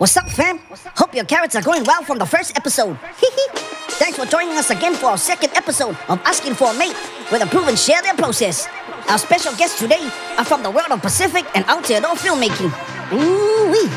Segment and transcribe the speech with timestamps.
[0.00, 0.58] What's up, fam?
[0.96, 2.96] Hope your carrots are going well from the first episode.
[4.00, 6.96] Thanks for joining us again for our second episode of Asking for a Mate,
[7.28, 8.66] where the proven share their process.
[9.10, 10.00] Our special guests today
[10.38, 12.72] are from the world of Pacific and Aotearoa filmmaking.
[13.12, 13.92] Ooh-wee.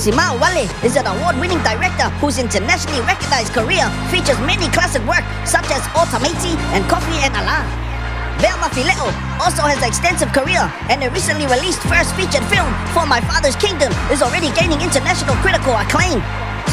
[0.00, 5.68] Sima Urale is an award-winning director whose internationally recognized career features many classic work such
[5.68, 7.81] as O Tamaiti and Coffee and Allah.
[8.42, 9.06] Vea Mafile'o
[9.38, 13.54] also has an extensive career, and her recently released first featured film, For My Father's
[13.54, 16.18] Kingdom, is already gaining international critical acclaim.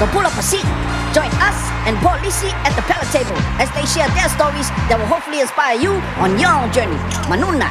[0.01, 0.65] So pull up a seat,
[1.13, 4.97] join us and Paul Lisi at the pallet table as they share their stories that
[4.97, 6.97] will hopefully inspire you on your own journey.
[7.29, 7.69] Manuna.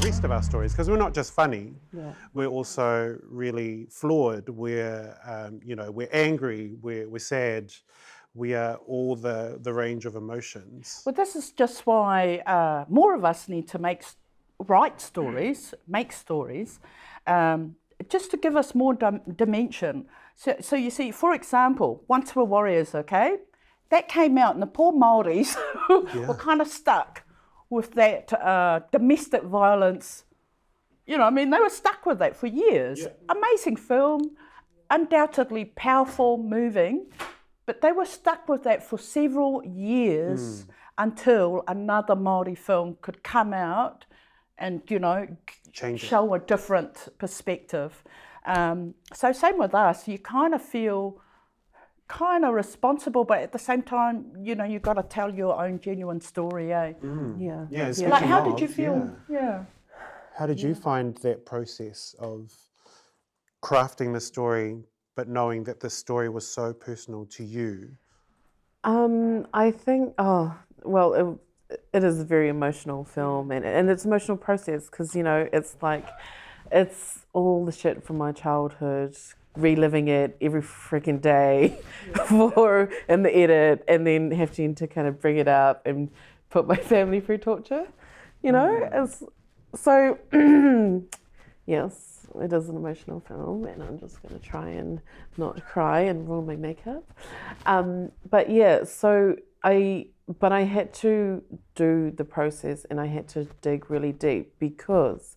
[0.00, 2.12] the rest of our stories because we're not just funny yeah.
[2.34, 7.72] we're also really flawed we're um, you know we're angry we're, we're sad
[8.34, 13.14] we are all the the range of emotions Well, this is just why uh, more
[13.14, 14.02] of us need to make
[14.58, 16.80] write stories, make stories,
[17.26, 17.76] um,
[18.08, 20.06] just to give us more dim- dimension.
[20.36, 23.38] So, so you see, for example, Once Were Warriors, okay,
[23.90, 25.56] that came out, and the poor Maoris
[25.88, 27.22] were kind of stuck
[27.70, 30.24] with that uh, domestic violence.
[31.06, 33.06] You know, I mean, they were stuck with that for years.
[33.28, 34.36] Amazing film,
[34.90, 37.06] undoubtedly powerful, moving,
[37.66, 40.66] but they were stuck with that for several years
[40.98, 44.06] until another Maori film could come out
[44.58, 45.26] and you know
[45.72, 46.06] Change it.
[46.06, 48.04] show a different perspective.
[48.46, 51.20] Um, so same with us, you kind of feel
[52.06, 55.58] kind of responsible, but at the same time, you know, you've got to tell your
[55.64, 56.92] own genuine story, eh?
[57.38, 57.66] Yeah.
[57.70, 59.10] yeah, Like, speaking how did you feel?
[59.28, 59.38] yeah.
[59.40, 59.64] yeah.
[60.36, 62.52] how did you find that process of
[63.62, 64.76] crafting the story
[65.14, 67.90] but knowing that this story was so personal to you?
[68.82, 71.38] Um, I think, oh, well,
[71.70, 75.22] it, it is a very emotional film and, and it's an emotional process because, you
[75.22, 76.06] know, it's like,
[76.70, 79.16] it's all the shit from my childhood,
[79.56, 81.78] reliving it every freaking day
[82.28, 86.10] for in the edit and then having to kind of bring it up and
[86.50, 87.86] put my family through torture,
[88.42, 88.88] you know?
[88.92, 89.22] It's,
[89.76, 90.18] so,
[91.66, 95.00] yes, it is an emotional film, and I'm just going to try and
[95.36, 97.04] not cry and ruin my makeup.
[97.66, 100.08] Um, but yeah, so I,
[100.38, 101.42] but I had to
[101.74, 105.36] do the process, and I had to dig really deep because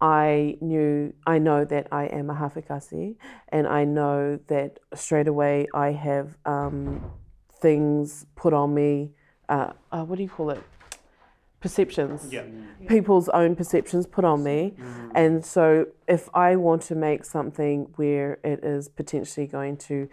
[0.00, 3.16] I knew, I know that I am a hafekasi,
[3.48, 7.10] and I know that straight away I have um,
[7.60, 9.12] things put on me.
[9.48, 10.62] Uh, uh, what do you call it?
[11.64, 12.30] Perceptions.
[12.30, 12.42] Yeah.
[12.86, 14.74] People's own perceptions put on me.
[14.76, 15.10] Mm-hmm.
[15.14, 20.10] And so if I want to make something where it is potentially going to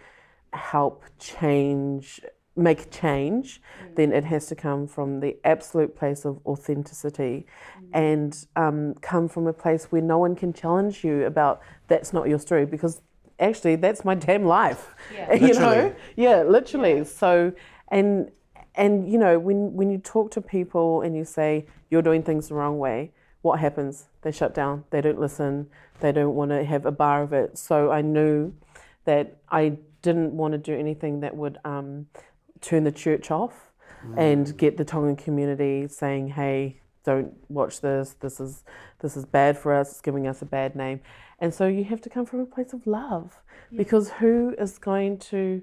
[0.54, 2.22] help change,
[2.56, 3.96] make change, mm.
[3.96, 7.44] then it has to come from the absolute place of authenticity
[7.78, 7.88] mm.
[7.92, 12.30] and um, come from a place where no one can challenge you about that's not
[12.30, 13.02] your story because
[13.38, 14.94] actually that's my damn life.
[15.12, 15.68] you know?
[15.68, 15.94] Literally.
[16.16, 17.04] Yeah, literally.
[17.04, 17.52] So
[17.88, 18.30] and
[18.74, 22.48] and you know when when you talk to people and you say you're doing things
[22.48, 23.12] the wrong way,
[23.42, 24.06] what happens?
[24.22, 24.84] They shut down.
[24.90, 25.68] They don't listen.
[26.00, 27.58] They don't want to have a bar of it.
[27.58, 28.52] So I knew
[29.04, 32.06] that I didn't want to do anything that would um,
[32.60, 33.72] turn the church off
[34.16, 38.16] and get the Tongan community saying, "Hey, don't watch this.
[38.20, 38.64] This is
[39.00, 39.90] this is bad for us.
[39.92, 41.00] It's giving us a bad name."
[41.38, 43.40] And so you have to come from a place of love,
[43.76, 45.62] because who is going to?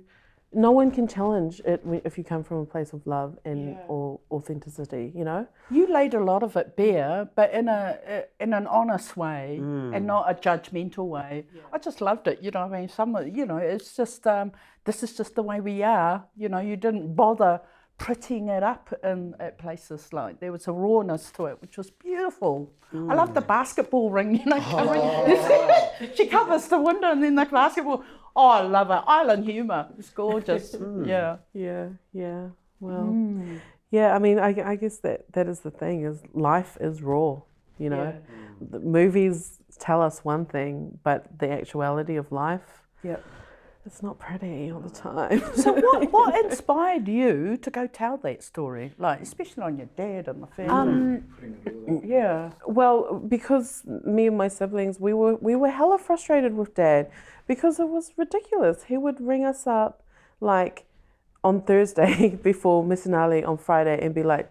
[0.52, 4.20] No one can challenge it if you come from a place of love and or
[4.32, 5.12] authenticity.
[5.16, 5.48] You know.
[5.70, 10.08] You laid a lot of it bare, but in a in an honest way and
[10.08, 11.46] not a judgmental way.
[11.72, 12.42] I just loved it.
[12.42, 14.52] You know, I mean, some you know, it's just um,
[14.86, 16.26] this is just the way we are.
[16.36, 17.62] You know, you didn't bother
[18.00, 21.92] prettying it up in at places like there was a rawness to it, which was
[21.92, 22.72] beautiful.
[22.94, 24.36] I love the basketball ring.
[24.36, 28.04] You know, covering, she covers the window and then the basketball.
[28.42, 29.04] Oh, I love it.
[29.06, 29.90] Island humour.
[30.00, 30.74] It's gorgeous.
[30.80, 31.04] Hmm.
[31.04, 31.38] Yeah.
[31.54, 32.44] Yeah, yeah.
[32.80, 33.58] Well, hmm.
[33.92, 34.16] yeah.
[34.16, 37.42] I mean, I, I guess that that is the thing is life is raw.
[37.78, 38.14] You know,
[38.72, 42.68] the movies tell us one thing, but the actuality of life,
[43.04, 43.24] Yep.
[43.86, 45.42] it's not pretty all the time.
[45.56, 48.94] So what, what inspired you to go tell that story?
[48.98, 51.22] Like, especially on your dad and the family.
[51.88, 52.52] Um, yeah.
[52.66, 53.84] Well, because
[54.16, 57.12] me and my siblings, we were we were hella frustrated with dad
[57.50, 58.84] because it was ridiculous.
[58.84, 60.04] He would ring us up
[60.40, 60.86] like
[61.44, 64.50] on Thursday before misinale on Friday and be like,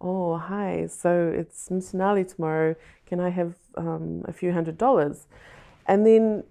[0.00, 0.86] "Oh, hi.
[0.86, 1.10] So
[1.40, 2.74] it's misinale tomorrow.
[3.06, 5.26] Can I have um, a few hundred dollars?"
[5.86, 6.44] And then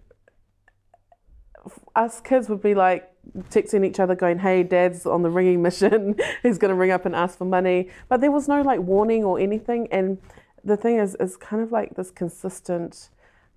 [1.95, 3.11] us kids would be like
[3.49, 7.05] texting each other going hey dad's on the ringing mission he's going to ring up
[7.05, 10.17] and ask for money but there was no like warning or anything and
[10.63, 13.09] the thing is it's kind of like this consistent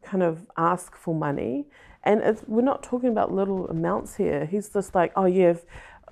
[0.02, 1.66] kind of ask for money.
[2.02, 4.46] And it's, we're not talking about little amounts here.
[4.46, 5.64] He's just like, oh yeah, if,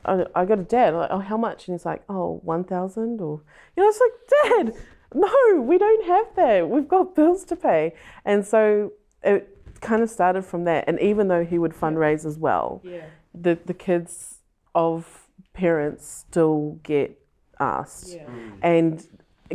[0.05, 0.95] I, I got a dad.
[0.95, 1.67] Like, oh, how much?
[1.69, 3.41] And he's like, oh, oh, one thousand, or
[3.77, 4.75] you know, it's like, Dad,
[5.15, 6.69] no, we don't have that.
[6.69, 7.95] We've got bills to pay.
[8.25, 8.93] And so
[9.23, 9.49] it
[9.81, 10.85] kind of started from that.
[10.87, 13.07] And even though he would fundraise as well, Yeah.
[13.35, 14.39] the the kids
[14.75, 17.19] of parents still get
[17.59, 18.17] asked
[18.63, 19.05] and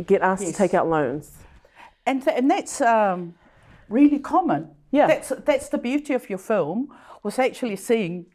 [0.06, 0.52] get asked Yes.
[0.52, 1.30] to take out loans.
[2.06, 3.34] And, th- and that's um,
[3.88, 4.68] really common.
[4.94, 5.08] Yeah.
[5.08, 6.88] That's, that's the beauty of your film,
[7.22, 8.26] was actually seeing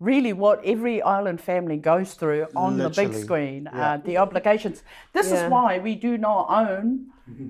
[0.00, 3.92] really what every island family goes through on the big screen, yeah.
[3.92, 4.82] uh, the obligations.
[5.12, 5.36] This Yeah.
[5.44, 6.86] is why we do not own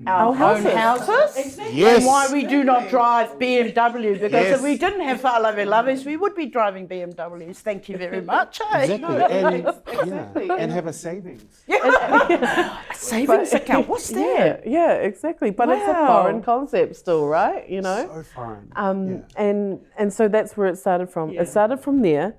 [0.07, 0.73] our, own houses.
[0.73, 1.59] houses.
[1.71, 1.97] Yes.
[1.97, 4.57] And why we do not drive BMW, because Yes.
[4.57, 7.57] if we didn't have fa'alavelaves, we would be driving BMWs.
[7.57, 8.59] Thank you very much.
[8.73, 8.83] eh?
[8.83, 9.37] Exactly.
[9.37, 10.07] and,
[10.47, 11.43] yeah, and have a savings.
[11.67, 14.61] A savings account, what's that?
[14.65, 15.51] Yeah, yeah, exactly.
[15.51, 17.67] But it's a foreign concept still, right?
[17.69, 18.07] You know?
[18.13, 18.71] So foreign.
[18.75, 19.19] Um, yeah.
[19.37, 21.31] and and so that's where it started from.
[21.31, 22.35] It started from there,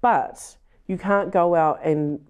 [0.00, 2.20] but you can't go out and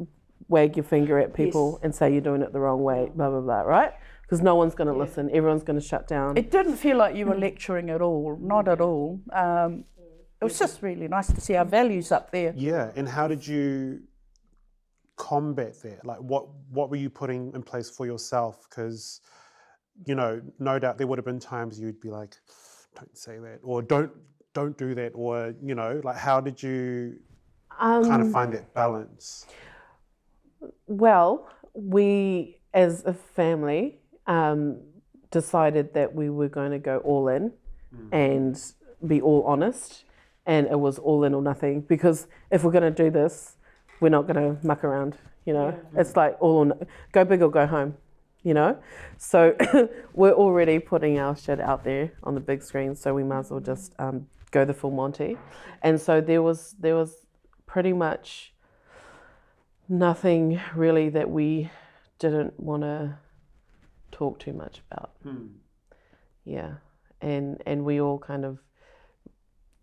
[0.48, 3.40] wag your finger at people and say you're doing it the wrong way, blah blah
[3.40, 3.92] blah, right?
[4.30, 5.28] Because no one's going to listen.
[5.32, 6.36] Everyone's going to shut down.
[6.36, 9.20] It didn't feel like you were lecturing at all, not at all.
[9.32, 9.84] Um,
[10.40, 12.54] it was just really nice to see our values up there.
[12.56, 14.02] Yeah, and how did you
[15.16, 16.06] combat that?
[16.06, 18.68] Like, what what were you putting in place for yourself?
[18.70, 19.20] Because,
[20.06, 22.36] you know, no doubt there would have been times you'd be like,
[22.94, 24.12] "Don't say that," or "Don't
[24.54, 27.18] don't do that," or you know, like, how did you
[27.80, 29.46] kind Um, of find that balance?
[30.86, 33.99] Well, we as a family
[34.30, 34.78] um,
[35.32, 37.52] decided that we were going to go all in
[38.12, 38.72] and
[39.04, 40.04] be all honest,
[40.46, 41.80] and it was all in or nothing.
[41.80, 43.56] Because if we're going to do this,
[43.98, 45.18] we're not going to muck around.
[45.44, 47.96] You know, it's like all or no, go big or go home.
[48.42, 48.78] You know,
[49.18, 49.54] so
[50.14, 53.50] we're already putting our shit out there on the big screen, so we might as
[53.50, 55.36] well just um, go the full Monty.
[55.82, 57.26] And so there was there was
[57.66, 58.54] pretty much
[59.88, 61.70] nothing really that we
[62.18, 63.18] didn't want to
[64.20, 65.10] talk too much about.
[65.22, 65.46] Hmm.
[66.44, 66.72] Yeah,
[67.22, 68.58] and and we all kind of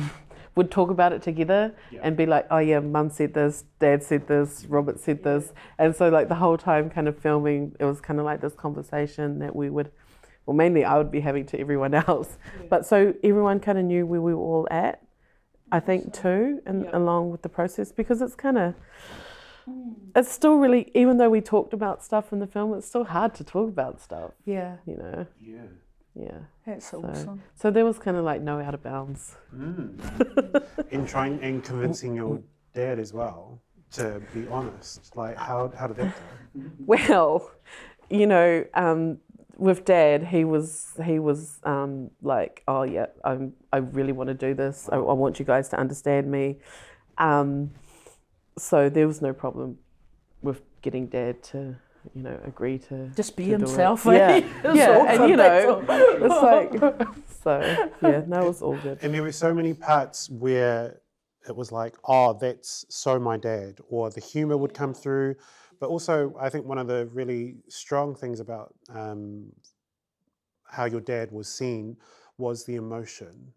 [0.55, 4.27] would talk about it together and be like, oh yeah, mum said this, dad said
[4.27, 7.99] this, Robert said this, and so like the whole time kind of filming, it was
[7.99, 9.91] kind of like this conversation that we would.
[10.45, 12.37] Well, mainly I would be having to everyone else,
[12.69, 15.01] but so everyone kind of knew where we were all at.
[15.71, 18.75] I think too, and along with the process, because it's kind of
[20.15, 23.33] it's still really even though we talked about stuff in the film it's still hard
[23.35, 25.67] to talk about stuff Yeah, you know Yeah.
[26.15, 27.41] yeah that's so, awesome.
[27.55, 29.35] so there was kind of like no out of bounds
[30.91, 32.41] In trying and convincing your
[32.73, 33.59] dad as well
[33.91, 35.15] to be honest.
[35.15, 36.61] Like, how how did that go?
[36.79, 37.51] well
[38.09, 39.17] you know um,
[39.57, 44.33] with dad he was he was um, like oh yeah I'm, i really want to
[44.33, 46.57] do this I, I want you guys to understand me
[47.19, 47.69] um,
[48.57, 49.77] so there was no problem
[50.41, 51.75] with getting dad to
[52.13, 53.59] you know agree to Just be to do it.
[53.59, 54.05] himself.
[54.05, 54.73] yeah eh?
[54.73, 57.07] Yeah and you know it's like
[57.43, 60.99] so yeah no it was all good And there were so many parts where
[61.47, 65.35] it was like, oh, that's so my dad, or the humor would come through.
[65.77, 69.51] But also, I think one of the really strong things about um,
[70.63, 71.97] how your dad was seen
[72.37, 73.51] was the emotion.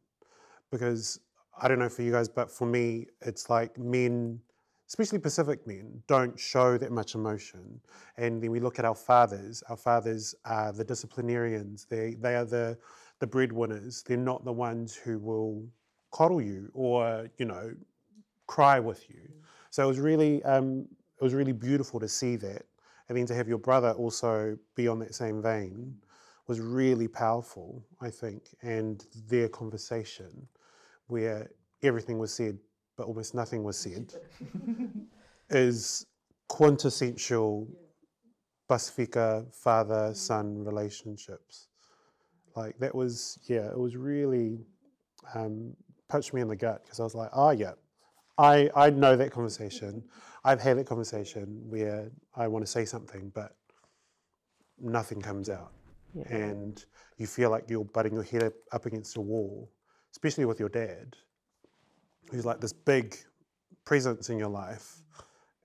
[0.72, 1.20] Because
[1.62, 4.40] I don't know for you guys, but for me, it's like men,
[4.88, 7.80] especially Pacific men, don't show that much emotion.
[8.16, 9.62] And then we look at our fathers.
[9.68, 11.86] Our fathers are the disciplinarians.
[11.86, 12.78] They they are the
[13.18, 14.02] the breadwinners.
[14.02, 15.66] They're not the ones who will
[16.12, 17.74] coddle you or you know
[18.46, 19.28] cry with you.
[19.70, 20.86] So it was really um,
[21.20, 22.62] it was really beautiful to see that,
[23.08, 25.96] and then to have your brother also be on that same vein
[26.46, 28.54] was really powerful, I think.
[28.62, 30.46] And their conversation,
[31.08, 31.50] where
[31.82, 32.58] everything was said
[32.96, 34.12] but almost nothing was said,
[35.50, 36.06] is
[36.48, 37.68] quintessential
[38.68, 41.68] Pasifika father son relationships.
[42.54, 44.58] Like that was, yeah, it was really
[45.34, 45.74] um,
[46.08, 47.72] punched me in the gut because I was like, oh yeah,
[48.38, 50.02] I I know that conversation.
[50.44, 53.56] I've had that conversation where I want to say something, but
[54.80, 55.72] nothing comes out,
[56.30, 56.84] and
[57.18, 59.70] you feel like you're butting your head up against a wall,
[60.12, 61.16] especially with your dad,
[62.30, 63.16] who's like this big
[63.84, 64.96] presence in your life,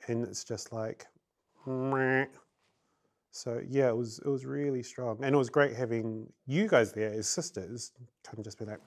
[0.07, 1.05] and it's just like,
[1.65, 2.25] meh.
[3.31, 6.91] so yeah, it was it was really strong, and it was great having you guys
[6.93, 7.91] there as sisters.
[8.23, 8.79] Kind of just be like,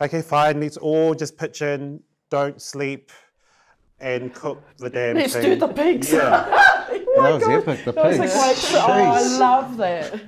[0.00, 3.10] okay, fine, let's all just pitch in, don't sleep,
[4.00, 6.12] and cook the damn Let's do the pigs.
[6.12, 6.70] Yeah.
[7.16, 7.84] Oh that was epic.
[7.84, 8.70] The That was a pigs.
[8.72, 8.82] great.
[8.82, 10.20] Oh, I love that.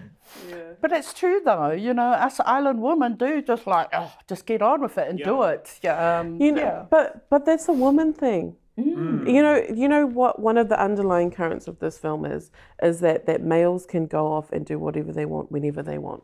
[0.88, 4.62] But it's true though, you know, us island women do just like, oh, just get
[4.62, 5.81] on with it and do it.
[5.83, 6.21] Yeah.
[6.21, 6.87] Um, You know, yeah.
[6.88, 8.55] but but that's a woman thing.
[8.76, 10.38] You know, you know what?
[10.38, 14.28] One of the underlying currents of this film is is that that males can go
[14.33, 16.23] off and do whatever they want whenever they want.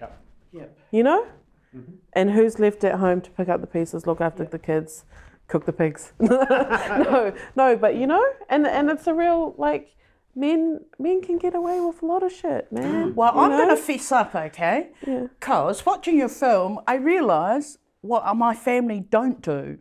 [0.00, 0.22] Yep.
[0.52, 0.64] yeah.
[0.90, 1.26] You know,
[1.76, 1.96] Mhm.
[2.14, 5.04] and who's left at home to pick up the pieces, look after the kids,
[5.46, 6.12] cook the pigs?
[6.20, 9.94] no, no, but you know, and and it's a real like
[10.34, 13.14] men men can get away with a lot of shit, man.
[13.16, 14.90] Well, you I'm going to fess up, okay?
[15.06, 15.26] Yeah.
[15.38, 19.78] Because watching your film, I realise what my family don't do.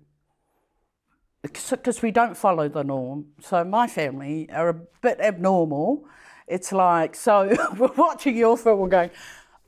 [1.42, 3.28] Because we don't follow the norm.
[3.40, 6.06] So my family are a bit abnormal.
[6.48, 9.10] It's like, so we're watching your film, we're going,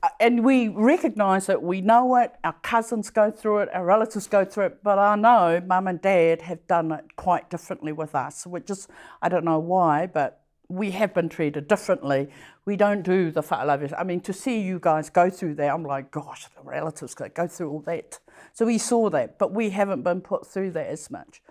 [0.04, 4.26] uh, and we recognise it, we know it, our cousins go through it, our relatives
[4.26, 8.14] go through it, but I know mum and dad have done it quite differently with
[8.14, 8.86] us, which is,
[9.22, 12.30] I don't know why, but we have been treated differently.
[12.64, 13.92] We don't do the whaalavis.
[13.98, 17.28] I mean, to see you guys go through that, I'm like, gosh, the relatives go
[17.28, 18.18] go through all that.
[18.52, 21.42] So we saw that, but we haven't been put through that as much.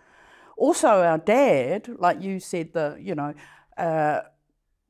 [0.57, 3.33] Also, our dad, like you said, the you know,
[3.77, 4.21] uh,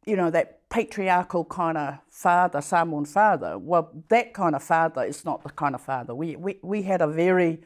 [0.06, 3.58] you know that patriarchal kind of father, Samoan father.
[3.58, 7.02] Well, that kind of father is not the kind of father we we we had
[7.02, 7.62] a very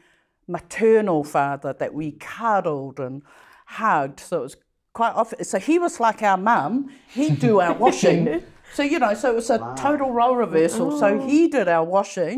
[0.48, 3.22] maternal father that we cuddled and
[3.66, 4.20] hugged.
[4.20, 4.56] So it was
[4.98, 5.44] quite often.
[5.44, 6.90] So he was like our mum.
[7.14, 8.42] He'd do our washing.
[8.74, 10.98] so you know, so it was a total role reversal.
[10.98, 12.36] So he did our washing,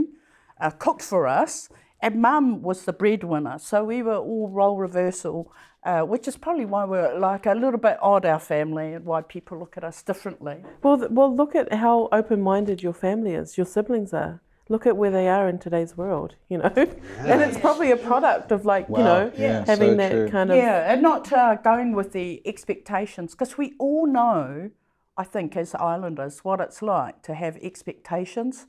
[0.61, 1.71] uh, cooked for us,
[2.03, 3.59] and mum was the breadwinner.
[3.59, 5.51] So we were all role reversal.
[5.83, 9.23] Uh, which is probably why we're like a little bit odd, our family, and why
[9.23, 10.57] people look at us differently.
[10.83, 13.57] Well, th- well, look at how open-minded your family is.
[13.57, 14.43] Your siblings are.
[14.71, 16.37] Look at where they are in today's world.
[16.49, 20.13] You know, and it's probably a product of like you know yeah, having so that
[20.13, 20.29] true.
[20.31, 20.57] kind of.
[20.57, 24.71] Yeah, and not uh, going with the expectations, because we all know,
[25.17, 28.69] I think, as islanders, what it's like to have expectations,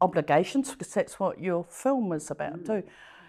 [0.00, 2.82] obligations, because that's what your film is about too,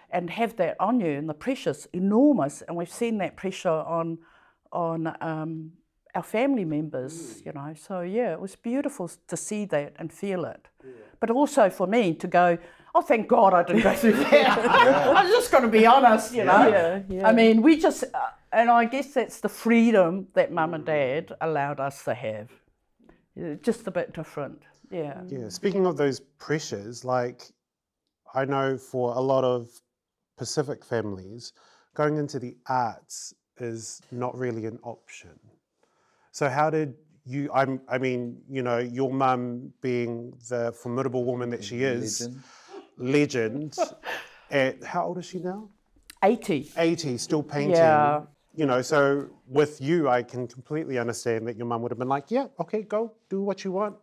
[0.09, 4.19] and have that on you, and the pressure's enormous, and we've seen that pressure on,
[4.71, 5.73] on um,
[6.15, 7.73] our family members, you know.
[7.75, 10.69] So yeah, it was beautiful to see that and feel it,
[11.19, 12.57] but also for me to go.
[12.95, 14.59] Oh, thank God I didn't go through that.
[15.17, 16.67] I'm just going to be honest, you know.
[16.67, 17.27] Yeah, yeah.
[17.27, 18.19] I mean, we just, uh,
[18.51, 22.51] and I guess that's the freedom that mum and dad allowed us to have.
[23.63, 24.61] Just a bit different.
[24.91, 25.21] Yeah.
[25.27, 27.41] Yeah, speaking of those pressures, like
[28.35, 29.69] I know for a lot of
[30.37, 31.53] Pacific families,
[31.95, 35.39] going into the arts is not really an option.
[36.31, 37.49] So how did you?
[37.53, 37.81] I'm.
[37.87, 42.29] I mean, you know, your mum being the formidable woman that she is,
[42.97, 43.73] Legend.
[43.77, 43.77] legend.
[44.51, 45.69] at eh, how old is she now?
[46.23, 46.71] 80.
[46.77, 47.75] 80, still painting.
[47.75, 48.21] Yeah.
[48.55, 52.07] You know, so with you, I can completely understand that your mum would have been
[52.07, 53.95] like, yeah, okay, go do what you want.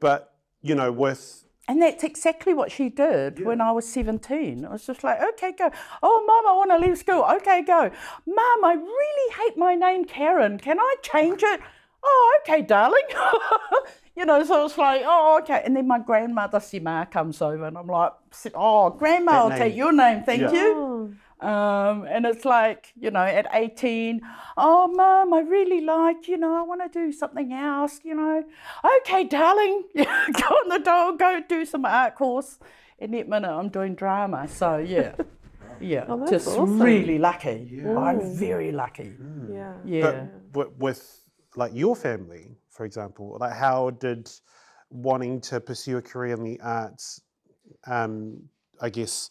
[0.00, 4.64] But, you know, with And that's exactly what she did when I was 17.
[4.64, 5.70] I was just like, okay, go.
[6.02, 7.24] Oh, mum, I want to leave school.
[7.36, 7.90] Okay, go.
[8.26, 10.58] Mum, I really hate my name, Karen.
[10.58, 11.60] Can I change it?
[12.02, 13.02] Oh, okay, darling.
[14.16, 15.62] you know, so it's like, oh, okay.
[15.64, 18.12] And then my grandmother, Sima, comes over and I'm like,
[18.54, 20.22] oh, grandma, I'll That take your name.
[20.24, 20.52] Thank Yeah.
[20.52, 21.16] you.
[21.40, 24.20] Um, and it's like, you know, at 18,
[24.56, 28.44] oh, mum, I really like, you know, I want to do something else, you know.
[28.98, 32.60] Okay, darling, go on the dog, go do some art course.
[33.00, 34.46] In that minute, I'm doing drama.
[34.48, 35.14] So, yeah.
[35.80, 36.80] Yeah, Oh, that's just awesome.
[36.80, 37.82] really lucky.
[37.84, 39.16] I'm very lucky.
[39.50, 39.72] Yeah.
[39.84, 40.26] Yeah.
[40.52, 41.21] but with, with
[41.56, 44.30] like your family, for example, like how did
[44.90, 47.20] wanting to pursue a career in the arts,
[47.86, 48.42] um,
[48.80, 49.30] I guess,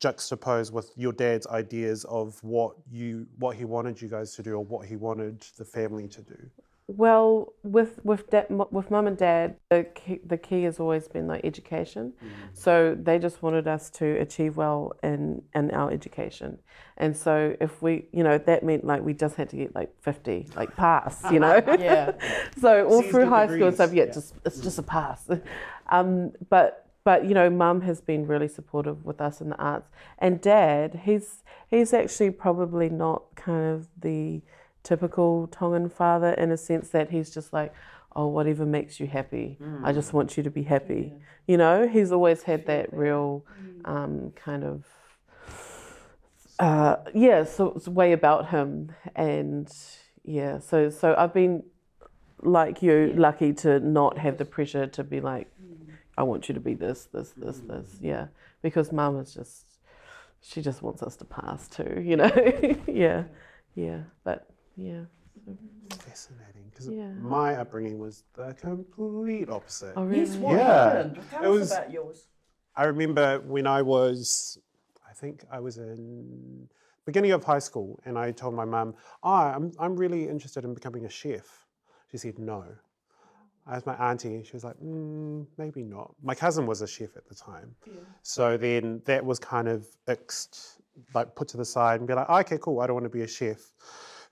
[0.00, 4.54] juxtapose with your dad's ideas of what you what he wanted you guys to do
[4.54, 6.50] or what he wanted the family to do?
[6.88, 8.24] Well, with with
[8.70, 12.12] with mum and dad, the key, the key has always been like education.
[12.52, 16.58] So they just wanted us to achieve well in in our education,
[16.96, 19.94] and so if we, you know, that meant like we just had to get like
[20.02, 21.62] fifty, like pass, you know.
[21.78, 22.12] Yeah.
[22.60, 24.12] so all through high school and stuff, yeah, yeah.
[24.12, 25.28] just it's just a pass.
[25.88, 29.90] Um, but but you know, mum has been really supportive with us in the arts,
[30.18, 34.40] and dad, he's he's actually probably not kind of the
[34.82, 37.72] typical Tongan father in a sense that he's just like,
[38.14, 41.14] oh, whatever makes you happy, I just want you to be happy.
[41.46, 43.44] You know, he's always had that real
[43.84, 44.84] um, kind of
[46.58, 49.74] uh, yeah, so it's way about him, and
[50.22, 51.64] yeah, so so I've been
[52.40, 55.50] like you, lucky to not have the pressure to be like,
[56.16, 58.26] I want you to be this, this, this, this, yeah,
[58.62, 59.78] because mum is just,
[60.40, 62.30] she just wants us to pass too, you know,
[62.86, 63.24] yeah,
[63.74, 65.04] yeah, but yeah,
[66.00, 67.12] fascinating because Yeah.
[67.14, 69.94] my upbringing was the complete opposite.
[69.96, 70.20] Oh, really?
[70.20, 70.88] Yes, what Yeah.
[70.92, 71.20] happened?
[71.30, 72.28] Tell It us was- about yours.
[72.74, 74.58] I remember when I was,
[75.08, 76.68] I think I was in
[77.04, 80.72] beginning of high school, and I told my mum, "Oh, I'm I'm really interested in
[80.74, 81.66] becoming a chef."
[82.10, 82.64] She said no.
[83.66, 86.16] I asked my auntie, she was like, mm, maybe not.
[86.20, 87.76] My cousin was a chef at the time,
[88.22, 90.80] so then that was kind of ixed,
[91.14, 93.22] like put to the side, and be like, okay, cool, I don't want to be
[93.22, 93.60] a chef.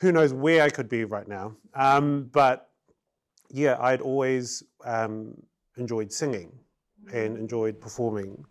[0.01, 1.57] Who knows where I could be right now?
[1.75, 2.71] Um, but
[3.51, 5.35] yeah, I'd always um,
[5.77, 6.53] enjoyed singing
[7.13, 8.45] and enjoyed performing.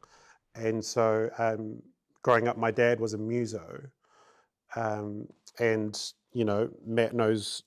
[0.56, 1.82] And so um,
[2.22, 3.82] growing up, my dad was a muso.
[4.76, 5.28] Um,
[5.60, 6.00] and,
[6.34, 7.64] you know, Matt knows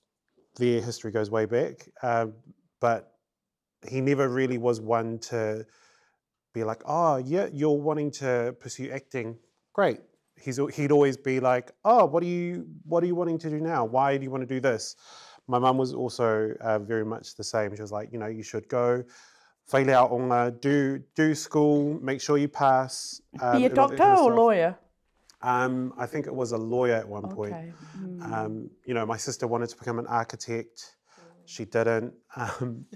[0.56, 1.88] their history goes way back.
[2.02, 2.34] Um,
[2.80, 3.14] but
[3.88, 5.66] he never really was one to
[6.52, 9.38] be like, oh, yeah, you're wanting to pursue acting.
[9.72, 10.00] Great.
[10.42, 13.60] He's, he'd always be like, oh, what are you, what are you wanting to do
[13.60, 13.84] now?
[13.84, 14.96] Why do you want to do this?
[15.46, 17.74] My mum was also uh, very much the same.
[17.74, 19.04] She was like, you know, you should go
[19.70, 23.20] whaile aonga, do do school, make sure you pass.
[23.40, 24.78] um, Be a that doctor or lawyer?
[25.40, 27.52] Um, I think it was a lawyer at one point.
[27.52, 27.72] Okay.
[28.22, 30.96] Um, you know, my sister wanted to become an architect.
[31.46, 32.14] She didn't.
[32.36, 32.86] Um,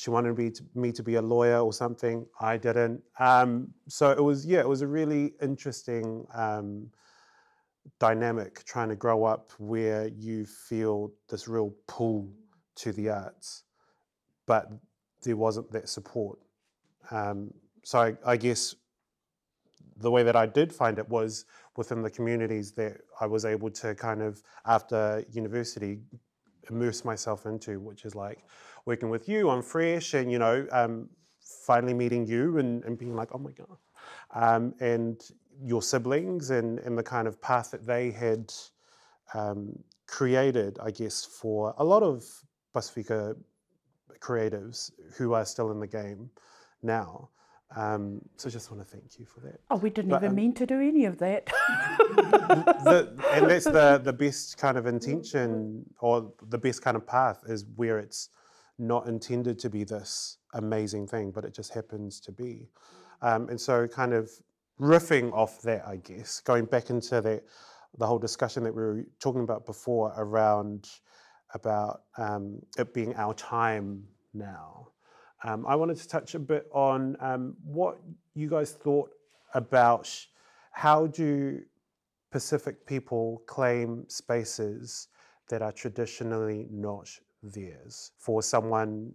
[0.00, 2.24] she wanted me to, me to be a lawyer or something.
[2.40, 3.02] I didn't.
[3.18, 6.88] Um, so it was, yeah, it was a really interesting um,
[7.98, 12.32] dynamic trying to grow up where you feel this real pull
[12.76, 13.64] to the arts,
[14.46, 14.70] but
[15.22, 16.38] there wasn't that support.
[17.10, 17.52] Um,
[17.84, 18.74] so I, I guess
[19.98, 21.44] the way that I did find it was
[21.76, 25.98] within the communities that I was able to kind of, after university,
[26.70, 28.38] immerse myself into, which is like
[28.86, 31.08] working with you on Fresh and, you know, um,
[31.66, 33.76] finally meeting you and, and being like, oh my God.
[34.32, 35.20] Um, and
[35.62, 38.52] your siblings and, and the kind of path that they had
[39.34, 42.24] um, created, I guess, for a lot of
[42.74, 43.36] Pasifika
[44.20, 46.30] creatives who are still in the game
[46.82, 47.28] now.
[47.76, 49.60] Um, so just want to thank you for that.
[49.70, 51.46] Oh, we didn't But, even um, mean to do any of that.
[52.16, 57.44] the, and that's the the best kind of intention or the best kind of path
[57.46, 58.30] is where it's
[58.80, 62.68] not intended to be this amazing thing, but it just happens to be.
[63.22, 64.30] Um, and so, kind of
[64.80, 67.44] riffing off that, I guess, going back into that
[67.98, 70.88] the whole discussion that we were talking about before around
[71.54, 74.88] about um, it being our time now.
[75.42, 77.98] Um, I wanted to touch a bit on um, what
[78.34, 79.10] you guys thought
[79.54, 80.08] about
[80.72, 81.60] how do
[82.30, 85.08] Pacific people claim spaces
[85.48, 87.10] that are traditionally not
[87.42, 89.12] theirs for someone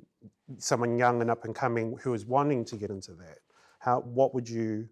[0.58, 3.40] someone young and up and coming who is wanting to get into that.
[3.80, 4.88] How what would you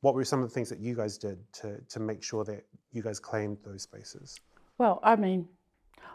[0.00, 2.64] what were some of the things that you guys did to to make sure that
[2.92, 4.38] you guys claimed those spaces?
[4.78, 5.48] Well, I mean,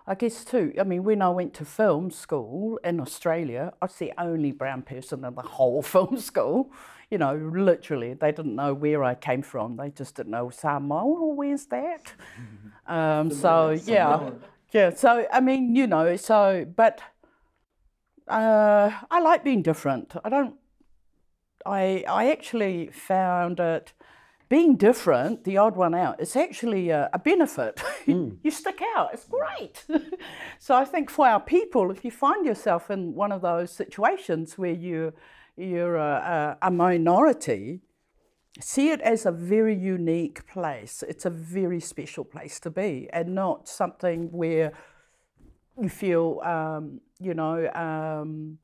[0.07, 0.73] I guess too.
[0.79, 4.83] I mean, when I went to film school in Australia, I was the only brown
[4.83, 6.71] person in the whole film school.
[7.09, 9.75] You know, literally, they didn't know where I came from.
[9.75, 11.03] They just didn't know Samoa.
[11.03, 12.13] Oh, where's that?
[12.87, 14.31] Um, so yeah,
[14.71, 14.93] yeah.
[14.93, 17.01] So I mean, you know, so but
[18.27, 20.13] uh, I like being different.
[20.23, 20.55] I don't.
[21.65, 23.93] I I actually found it
[24.51, 27.81] being different, the odd one out, it's actually a, a benefit.
[28.05, 29.85] you stick out, it's great.
[30.59, 34.57] so I think for our people, if you find yourself in one of those situations
[34.57, 35.13] where you,
[35.55, 37.79] you're a, a, a minority,
[38.59, 41.03] see it as a very unique place.
[41.07, 44.73] It's a very special place to be, and not something where
[45.79, 48.57] you feel, um, you know, um,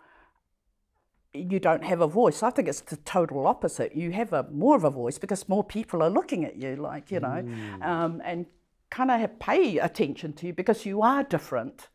[1.34, 2.44] you don't have a voice.
[2.44, 3.96] I think it's the total opposite.
[3.96, 7.12] You have a more of a voice because more people are looking at you, like
[7.12, 7.46] you know,
[7.82, 8.46] um, and
[8.90, 11.90] kind of pay attention to you because you are different.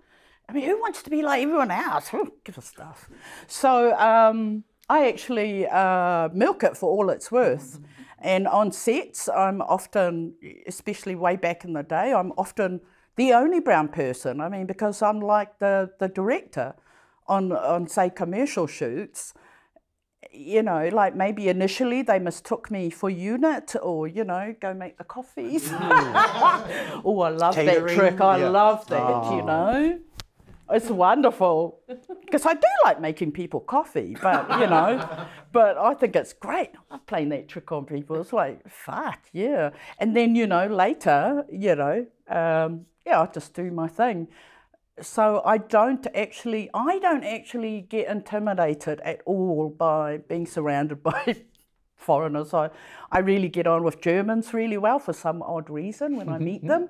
[0.49, 2.09] I mean, who wants to be like everyone else?
[2.09, 3.09] Who gives a stuff?
[3.47, 7.69] So um, I actually uh, milk it for all it's worth.
[7.73, 7.85] Mm-hmm.
[8.35, 10.35] And on sets, I'm often,
[10.67, 12.81] especially way back in the day, I'm often
[13.17, 14.41] the only brown person.
[14.41, 16.75] I mean, because I'm like the, the director
[17.27, 19.35] on, on, say, commercial shoots,
[20.31, 24.99] you know, like maybe initially they mistook me for unit or, you know, go make
[24.99, 25.69] the coffees.
[25.69, 27.03] Mm.
[27.05, 28.21] oh, I love that trick.
[28.21, 28.49] I yeah.
[28.49, 29.47] love that, you ah.
[29.47, 30.01] know.
[30.73, 31.81] It's wonderful
[32.25, 36.71] because I do like making people coffee, but you know, but I think it's great.
[36.91, 38.21] I love playing that trick on people.
[38.21, 39.71] It's like fuck yeah.
[39.99, 44.29] And then you know later, you know, um, yeah, I just do my thing.
[45.01, 51.37] So I don't actually, I don't actually get intimidated at all by being surrounded by
[51.97, 52.53] foreigners.
[52.55, 52.71] I,
[53.11, 56.67] I really get on with Germans really well for some odd reason when I meet
[56.67, 56.89] them.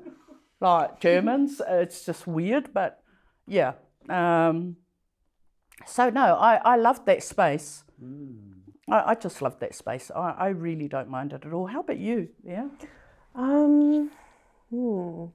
[0.60, 1.60] like Germans.
[1.66, 3.01] It's just weird, but
[3.46, 3.72] yeah.
[4.08, 4.76] Um,
[5.86, 7.84] so no, I, I loved that space.
[8.90, 10.10] I, I just loved that space.
[10.14, 11.66] I, I really don't mind it at all.
[11.66, 12.28] How about you?
[12.44, 12.68] Yeah.
[13.34, 14.10] Um,
[14.70, 15.26] hmm.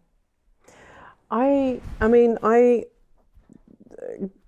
[1.29, 2.85] I I mean I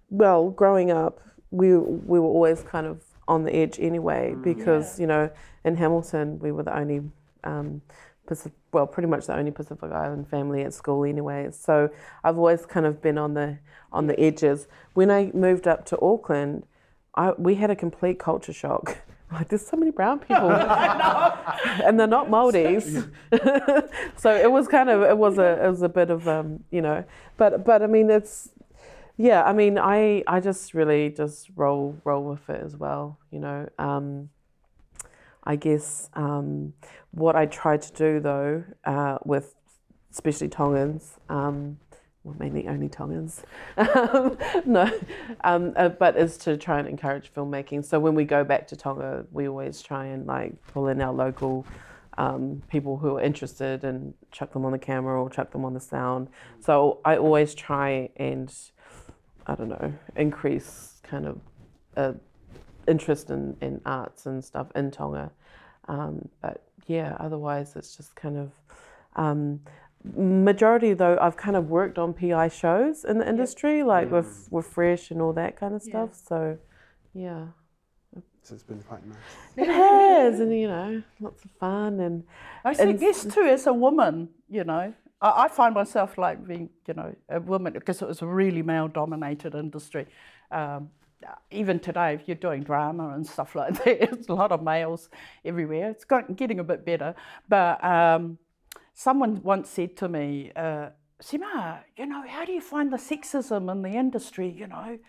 [0.09, 1.19] well growing up
[1.51, 5.29] we we were always kind of on the edge anyway because you know
[5.65, 7.01] in Hamilton we were the only
[7.43, 7.81] um,
[8.25, 11.49] Pacific, well pretty much the only Pacific Island family at school anyway.
[11.51, 11.89] So
[12.23, 13.59] I've always kind of been on the
[13.91, 14.67] on the edges.
[14.93, 16.63] When I moved up to Auckland
[17.15, 18.97] I we had a complete culture shock.
[19.31, 20.51] Like there's so many brown people.
[20.51, 22.93] And they're not Maldives.
[24.17, 26.81] so it was kind of it was a it was a bit of um you
[26.81, 27.03] know.
[27.37, 28.49] But but I mean it's
[29.17, 33.37] yeah I mean I I just really just roll roll with it as well you
[33.37, 33.69] know.
[33.77, 34.31] Um
[35.49, 36.73] I guess um
[37.09, 39.55] what I tried to do though uh, with
[40.11, 41.79] especially Tongans um
[42.23, 43.43] well, mainly only Tongans.
[44.65, 44.91] No,
[45.43, 47.85] um, uh, but is to try and encourage filmmaking.
[47.85, 51.13] So when we go back to Tonga, we always try and like pull in our
[51.13, 51.65] local
[52.17, 55.73] um, people who are interested and chuck them on the camera or chuck them on
[55.73, 56.27] the sound.
[56.59, 58.53] So I always try and
[59.47, 61.39] I don't know increase kind of
[61.95, 62.13] uh,
[62.85, 65.31] interest in, in arts and stuff in Tonga.
[65.89, 68.51] Um, but yeah, otherwise it's just kind of
[69.15, 69.59] um,
[70.15, 74.67] majority though I've kind of worked on PI shows in the industry, like with with
[74.67, 76.11] Fresh and all that kind of stuff.
[76.29, 76.57] So
[77.13, 77.47] yeah,
[78.43, 79.17] So it's been quite nice.
[79.57, 82.23] it has, and you know, lots of fun and
[82.63, 83.41] I think yes too.
[83.41, 87.73] As a woman, you know, I, I find myself like being, you know, a woman
[87.73, 90.05] because it was a really male-dominated industry.
[90.51, 90.89] Um,
[91.51, 95.09] even today, if you're doing drama and stuff like that, it's a lot of males
[95.43, 95.89] everywhere.
[95.89, 97.15] It's got, getting a bit better,
[97.47, 98.37] but um,
[98.93, 100.89] someone once said to me, uh,
[101.21, 104.49] "Sima, you know, how do you find the sexism in the industry?
[104.49, 104.99] You know."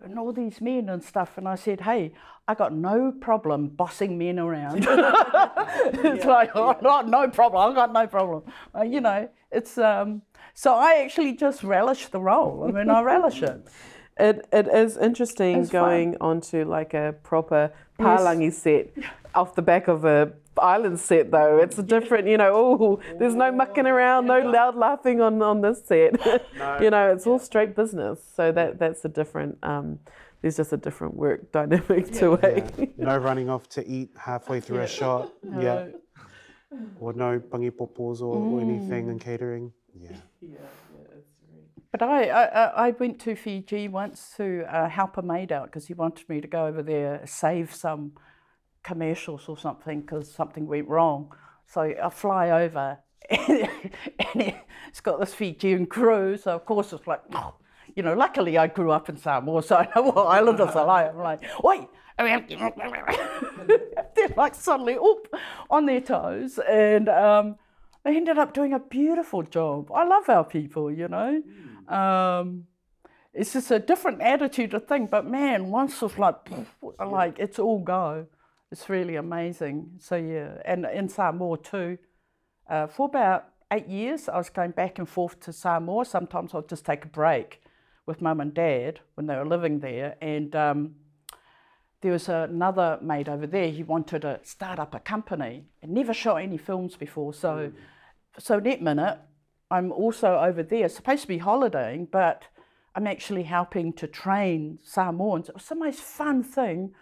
[0.00, 1.38] and all these men and stuff.
[1.38, 2.12] And I said, hey,
[2.46, 4.86] I got no problem bossing men around.
[4.88, 7.68] it's like, oh, not, no problem.
[7.68, 8.44] I've got no problem.
[8.74, 10.22] Uh, you know, it's um,
[10.54, 12.64] so I actually just relish the role.
[12.68, 13.66] I mean, I relish it.
[14.18, 15.80] It it is interesting It's fun.
[15.80, 18.90] going onto like a proper Palangi set
[19.34, 21.58] off the back of a island set though.
[21.58, 25.60] It's a different, you know, oh there's no mucking around, no loud laughing on, on
[25.60, 26.20] this set.
[26.80, 28.20] you know, it's all straight business.
[28.36, 30.00] So that that's a different um
[30.42, 32.94] there's just a different work dynamic to it.
[32.98, 35.32] No running off to eat halfway through a shot.
[35.58, 35.88] Yeah.
[37.00, 39.72] Or no panipopos or, or anything in catering.
[39.98, 40.16] Yeah.
[41.98, 45.88] But I, I, I- went to Fiji once to uh, help a mate out because
[45.88, 48.12] he wanted me to go over there, save some
[48.84, 51.32] commercials or something because something went wrong.
[51.66, 52.98] So I fly over
[53.30, 54.54] and
[54.88, 56.36] it's got this Fijian crew.
[56.36, 57.22] So of course it's like,
[57.96, 61.10] you know, luckily I grew up in Samoa, so I know what islanders are like.
[61.10, 61.88] I'm like, wait.
[64.16, 65.28] They're like suddenly oop,
[65.70, 66.58] on their toes.
[66.68, 67.56] And um,
[68.04, 69.90] they ended up doing a beautiful job.
[69.92, 71.42] I love our people, you know.
[71.88, 72.66] Um,
[73.32, 76.36] it's just a different attitude to think, but man, once it's like,
[77.04, 78.26] like it's all go.
[78.70, 79.92] It's really amazing.
[79.98, 81.98] So yeah, and in Samoa too.
[82.68, 86.04] Uh, for about eight years, I was going back and forth to Samoa.
[86.04, 87.62] Sometimes I'd just take a break
[88.06, 90.94] with mum and dad when they were living there, and um,
[92.00, 93.70] there was another mate over there.
[93.70, 97.34] He wanted to start up a company and never shot any films before.
[97.34, 97.72] So,
[98.38, 99.18] so that minute,
[99.70, 102.44] I'm also over there, supposed to be holidaying, but
[102.94, 105.48] I'm actually helping to train Samoans.
[105.48, 106.94] It was the most fun thing.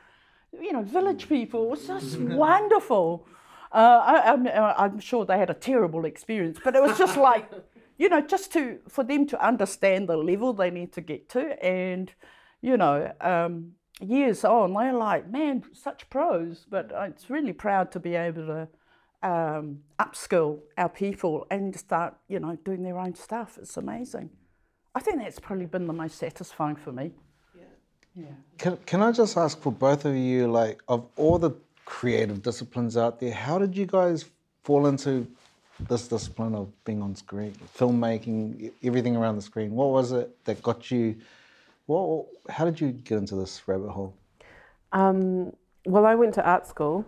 [0.53, 1.65] You know, village people.
[1.65, 3.27] It was just wonderful.
[3.73, 7.51] Uh, I, I'm, I'm sure they had a terrible experience, but it was just like,
[7.99, 11.63] you know, just to for them to understand the level they need to get to,
[11.65, 12.13] and
[12.61, 16.67] you know, um, years on, they're like, man, such pros.
[16.69, 18.69] But it's really proud to be able to
[19.23, 23.59] um, upskill our people and start, you know, doing their own stuff.
[23.61, 24.31] It's amazing.
[24.95, 27.13] I think that's probably been the most satisfying for me.
[27.55, 27.65] Yeah.
[28.15, 28.27] yeah.
[28.59, 31.53] Can, can I just ask for both of you, like, of all the
[31.85, 34.25] creative disciplines out there, how did you guys
[34.65, 35.27] fall into
[35.89, 39.73] this discipline of being on screen, filmmaking, everything around the screen?
[39.73, 41.17] What was it that got you?
[41.87, 44.15] What, how did you get into this rabbit hole?
[44.93, 45.53] Um,
[45.85, 47.05] well, I went to art school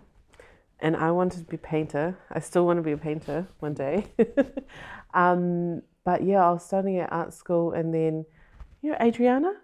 [0.81, 2.19] and I wanted to be a painter.
[2.31, 4.07] I still want to be a painter one day.
[5.14, 8.25] um, but yeah, I was studying at art school and then,
[8.83, 9.55] you know, Adriana?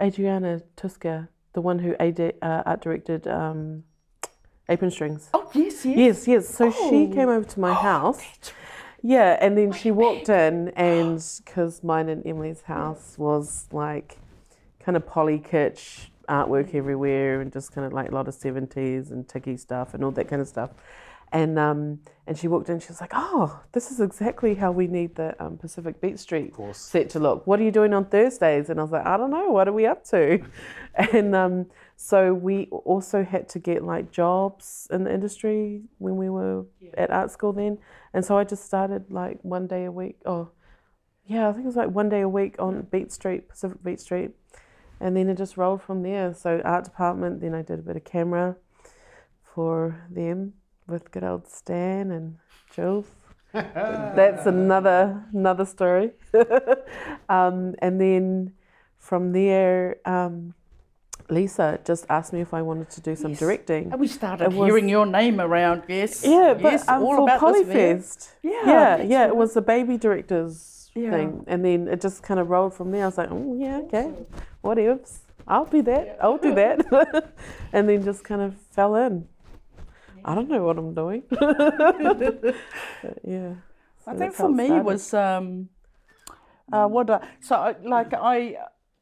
[0.00, 3.84] Adriana Tuska, the one who ad- uh, art directed um,
[4.68, 5.28] Apron Strings.
[5.34, 5.96] Oh yes, yes.
[5.98, 6.48] Yes, yes.
[6.48, 7.10] So she Oh.
[7.12, 8.22] came over to my house.
[9.02, 14.18] Yeah, and then she walked in, and because mine and Emily's house was like
[14.78, 19.10] kind of poly kitsch artwork everywhere, and just kind of like a lot of seventies
[19.10, 20.70] and ticky stuff and all that kind of stuff.
[21.32, 24.86] And um, and she walked in, she was like, "Oh, this is exactly how we
[24.86, 27.46] need the um, Pacific Beat Street set to look.
[27.46, 29.50] What are you doing on Thursdays?" And I was like, "I don't know.
[29.50, 30.42] What are we up to?"
[31.12, 31.66] And um,
[31.96, 36.66] so we also had to get like jobs in the industry when we were
[36.98, 37.78] at art school then.
[38.12, 40.18] And so I just started like one day a week.
[40.26, 40.50] Oh,
[41.24, 44.00] yeah, I think it was like one day a week on Beat Street, Pacific Beat
[44.00, 44.32] Street.
[45.02, 46.32] And then it just rolled from there.
[46.32, 48.54] So art department, then I did a bit of camera
[49.54, 50.54] for them
[50.86, 52.36] with good old Stan and
[52.72, 53.06] Jules.
[53.52, 56.12] That's another another story.
[57.28, 58.52] um, and then
[58.98, 60.54] from there, um,
[61.28, 63.40] Lisa just asked me if I wanted to do some Yes.
[63.40, 63.90] directing.
[63.90, 66.24] And we started It was- hearing your name around, yes.
[66.24, 67.98] Yeah, but yes, um, all for about this video.
[68.42, 69.26] Yeah, yeah, that's yeah.
[69.26, 71.10] It was the baby directors Yeah.
[71.10, 73.02] thing, and then it just kind of rolled from there.
[73.04, 74.12] I was like, oh yeah, okay,
[74.60, 75.20] what ifs?
[75.48, 76.18] I'll be that.
[76.20, 77.32] I'll do that,
[77.72, 79.26] and then just kind of fell in.
[80.24, 81.22] I don't know what I'm doing.
[83.24, 83.54] Yeah.
[84.06, 84.84] I think for it me started.
[84.84, 85.68] was um,
[86.72, 88.56] uh, what I, so I, like I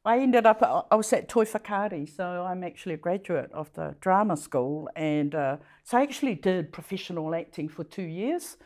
[0.05, 3.95] I ended up I was at Toi Whakaari, so I'm actually a graduate of the
[4.01, 8.57] drama school, and uh, so I actually did professional acting for two years.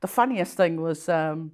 [0.00, 1.08] The funniest thing was.
[1.08, 1.52] Um,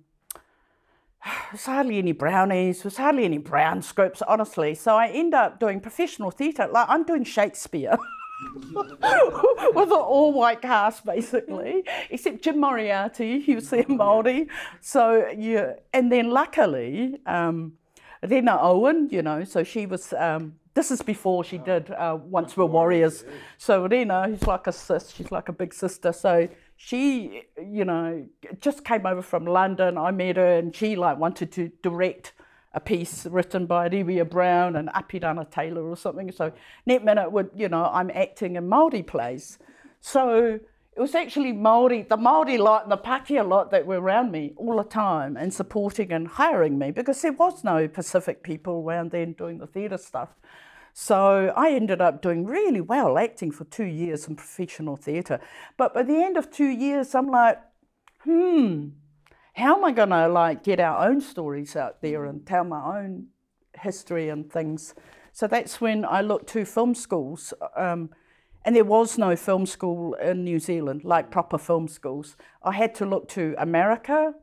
[1.50, 4.74] there's hardly any brownies, there's hardly any brown scripts, honestly.
[4.74, 6.68] So I end up doing professional theatre.
[6.70, 7.96] Like I'm doing Shakespeare.
[8.54, 14.48] with an all white cast basically, except Jim Moriarty, he was there Māori.
[14.80, 17.74] So yeah, and then luckily, um,
[18.22, 20.12] Rena Owen, you know, so she was.
[20.12, 23.24] Um, this is before she did uh, Once Were Warriors.
[23.58, 26.12] So Rena, who's like a sis, she's like a big sister.
[26.12, 28.26] So she, you know,
[28.60, 29.96] just came over from London.
[29.98, 32.32] I met her, and she like wanted to direct
[32.74, 36.30] a piece written by Riwia Brown and Apirana Taylor or something.
[36.32, 36.52] So
[36.86, 39.58] net minute would, you know, I'm acting in Māori plays.
[40.00, 40.58] So
[40.96, 44.52] it was actually Māori, the Māori lot and the Pākehā lot that were around me
[44.56, 49.12] all the time and supporting and hiring me because there was no Pacific people around
[49.12, 50.30] then doing the theatre stuff.
[50.96, 55.40] So I ended up doing really well acting for two years in professional theatre.
[55.76, 57.58] But by the end of two years, I'm like,
[58.22, 58.90] hmm,
[59.54, 63.00] how am I going to like get our own stories out there and tell my
[63.00, 63.26] own
[63.76, 64.94] history and things?
[65.32, 67.52] So that's when I looked to film schools.
[67.76, 68.10] Um,
[68.64, 72.36] and there was no film school in New Zealand, like proper film schools.
[72.62, 74.34] I had to look to America,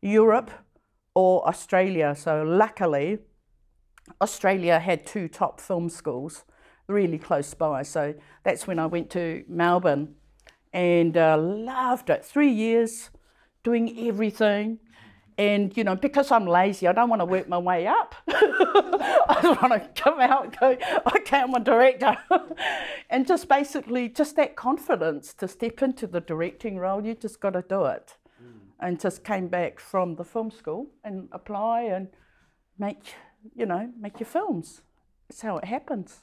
[0.00, 0.52] Europe,
[1.16, 2.14] or Australia.
[2.14, 3.18] So luckily,
[4.20, 6.44] Australia had two top film schools
[6.88, 7.82] really close by.
[7.82, 10.14] So that's when I went to Melbourne
[10.72, 12.24] and uh, loved it.
[12.24, 13.10] Three years
[13.62, 14.78] doing everything.
[15.38, 18.14] And, you know, because I'm lazy, I don't want to work my way up.
[18.28, 20.78] I just want to come out and go,
[21.14, 22.16] okay, I'm a director.
[23.10, 27.50] and just basically, just that confidence to step into the directing role, you just got
[27.50, 28.16] to do it.
[28.80, 32.08] And just came back from the film school and apply and
[32.78, 33.14] make,
[33.54, 34.82] you know, make your films.
[35.28, 36.20] That's how it happens.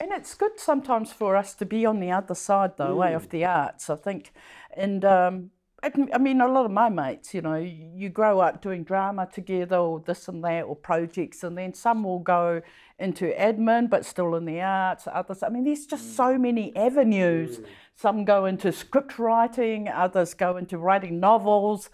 [0.00, 3.28] And it's good sometimes for us to be on the other side, though, way of
[3.28, 3.30] mm.
[3.30, 4.32] the arts, I think.
[4.76, 5.50] And um,
[5.82, 9.28] I I mean, a lot of my mates, you know, you grow up doing drama
[9.32, 12.62] together or this and that or projects, and then some will go
[12.98, 16.16] into admin but still in the arts, others, I mean, there's just mm.
[16.16, 17.58] so many avenues.
[17.58, 17.66] Mm.
[17.94, 21.90] Some go into script writing, others go into writing novels.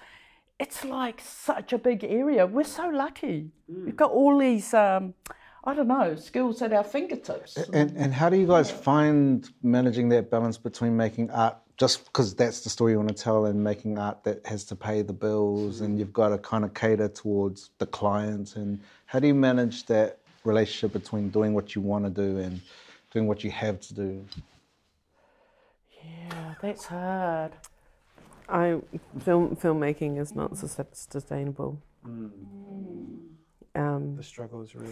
[0.63, 2.47] It's like such a big area.
[2.47, 3.51] We're so lucky.
[3.67, 5.15] We've got all these, um,
[5.65, 7.57] I don't know, skills at our fingertips.
[7.73, 12.33] And, and how do you guys find managing that balance between making art just because
[12.37, 15.13] that's the story you want to tell and making art that has to pay the
[15.13, 19.35] bills and you've got to kind of cater towards the clients and how do you
[19.35, 22.61] manage that relationship between doing what you want to do and
[23.11, 24.25] doing what you have to do?
[26.05, 27.51] Yeah, that's hard.
[28.53, 28.81] I
[29.21, 31.81] film filmmaking is not sus- sustainable.
[33.75, 34.91] Um, The struggle is real.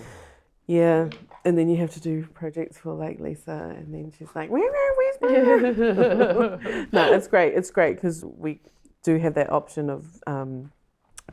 [0.67, 1.11] yeah,
[1.45, 4.63] and then you have to do projects for like Lisa, and then she's like, "Where,
[4.71, 7.55] where, where's my?" no, it's great.
[7.55, 8.61] It's great because we
[9.03, 10.73] do have that option of um,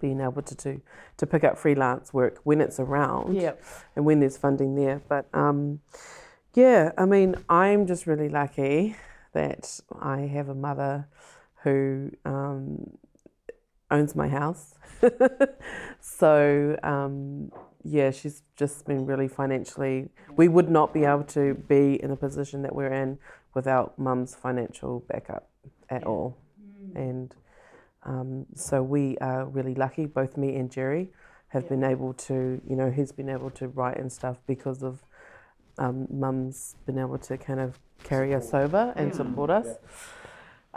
[0.01, 0.81] being able to do
[1.17, 3.63] to pick up freelance work when it's around, Yep.
[3.95, 5.01] and when there's funding there.
[5.07, 5.79] But um,
[6.53, 8.97] yeah, I mean, I'm just really lucky
[9.33, 11.07] that I have a mother
[11.63, 12.97] who um,
[13.91, 14.75] owns my house.
[16.01, 17.51] so um,
[17.83, 20.09] yeah, she's just been really financially.
[20.35, 23.17] We would not be able to be in the position that we're in
[23.53, 25.49] without mum's financial backup
[25.89, 26.37] at all.
[26.95, 27.33] And
[28.03, 30.05] Um, so we are really lucky.
[30.05, 31.09] Both me and Jerry
[31.49, 35.03] have been able to, you know, he's been able to write and stuff because of
[35.77, 39.67] um, mum's been able to kind of carry us over and support us.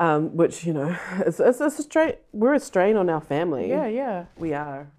[0.01, 2.15] Um, which you know, it's, it's, it's a strain.
[2.33, 3.69] We're a strain on our family.
[3.69, 4.25] Yeah, yeah.
[4.39, 4.91] we are.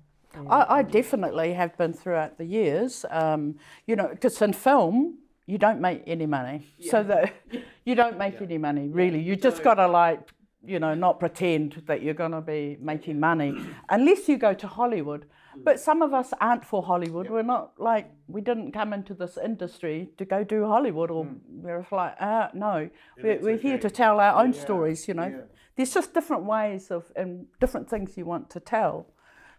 [0.49, 3.03] I, I definitely have been throughout the years.
[3.09, 3.55] Um,
[3.87, 7.33] you know, because in film you don't make any money, so that
[7.85, 9.19] you don't make any money really.
[9.19, 10.19] You just got to like,
[10.63, 13.55] you know, not pretend that you're to be making money
[13.89, 15.25] unless you go to Hollywood.
[15.55, 17.29] But some of us aren't for Hollywood.
[17.29, 21.85] We're not like we didn't come into this industry to go do Hollywood, or we're
[21.91, 22.89] like, uh, no,
[23.21, 25.07] we're, we're here to tell our own stories.
[25.07, 25.43] You know,
[25.75, 29.07] there's just different ways of and different things you want to tell.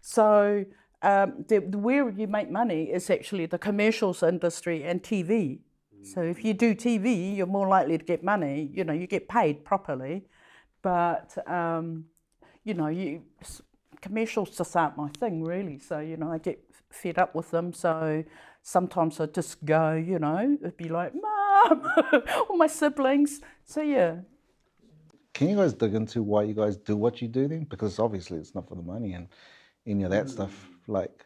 [0.01, 0.65] So
[1.01, 5.59] um, the, the where you make money is actually the commercials industry and TV.
[6.05, 8.69] So if you do TV, you're more likely to get money.
[8.73, 10.25] You know, you get paid properly,
[10.81, 12.05] but um,
[12.65, 13.21] you know, you
[14.03, 15.79] commercials just aren't my thing really.
[15.79, 17.73] So you know, I get fed up with them.
[17.73, 18.23] So
[18.61, 19.93] sometimes I just go.
[19.93, 21.89] You know, it'd be like, mom,
[22.49, 23.39] or my siblings.
[23.63, 24.17] So yeah,
[25.33, 27.63] Can you guys dig into why you guys do what you do then?
[27.69, 29.27] Because obviously it's not for the money and
[29.87, 30.29] any of that mm.
[30.29, 30.69] stuff.
[30.87, 31.25] Like,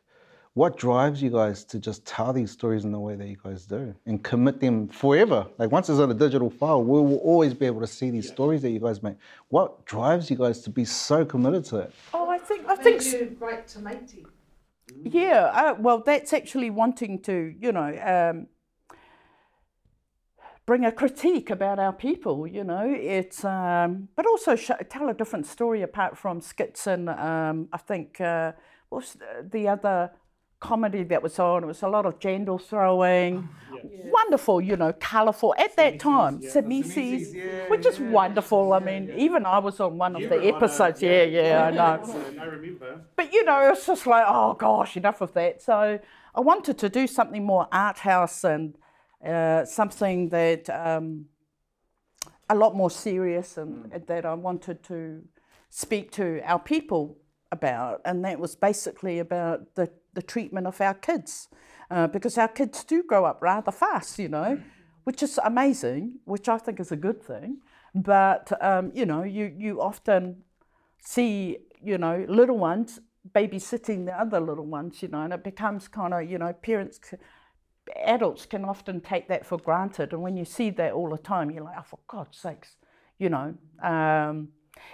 [0.57, 3.67] what drives you guys to just tell these stories in the way that you guys
[3.67, 5.45] do and commit them forever?
[5.59, 8.27] Like, once it's on a digital file, we will always be able to see these
[8.27, 9.17] stories that you guys make.
[9.49, 11.93] What drives you guys to be so committed to it?
[12.11, 14.17] Oh, I think I think s- great tomato.
[15.03, 15.51] yeah.
[15.61, 18.47] Uh, well, that's actually wanting to, you know, um,
[20.65, 22.47] bring a critique about our people.
[22.47, 22.85] You know,
[23.17, 27.77] it's um, but also sh- tell a different story apart from skits and um, I
[27.77, 28.53] think uh,
[28.89, 30.09] what was the- the other
[30.59, 31.63] comedy that was on?
[31.63, 33.49] It was a lot of jandal throwing.
[33.83, 36.39] Wonderful, you know, colourful at that time.
[36.39, 38.73] Simises, which is wonderful.
[38.73, 41.01] I mean, even I was on one of the episodes.
[41.01, 42.35] Yeah, yeah, I know.
[42.41, 43.01] I remember.
[43.15, 45.61] But you know, it's just like, oh gosh, enough of that.
[45.61, 45.99] So
[46.33, 48.75] I wanted to do something more art house and
[49.25, 51.25] uh, something that um,
[52.49, 55.21] a lot more serious and that I wanted to
[55.69, 57.17] speak to our people
[57.51, 58.01] about.
[58.05, 61.47] And that was basically about the, the treatment of our kids.
[61.89, 64.59] Uh, because our kids do grow up rather fast, you know,
[65.05, 67.49] which is amazing, which I think is a good thing.
[67.95, 70.43] But, um, you know, you, you often
[70.99, 72.99] see, you know, little ones
[73.33, 76.99] babysitting the other little ones, you know, and it becomes kind of, you know, parents,
[78.15, 80.11] adults can often take that for granted.
[80.13, 82.75] And when you see that all the time, you're like, oh, for God's sakes,
[83.17, 83.55] you know.
[83.81, 84.49] Um,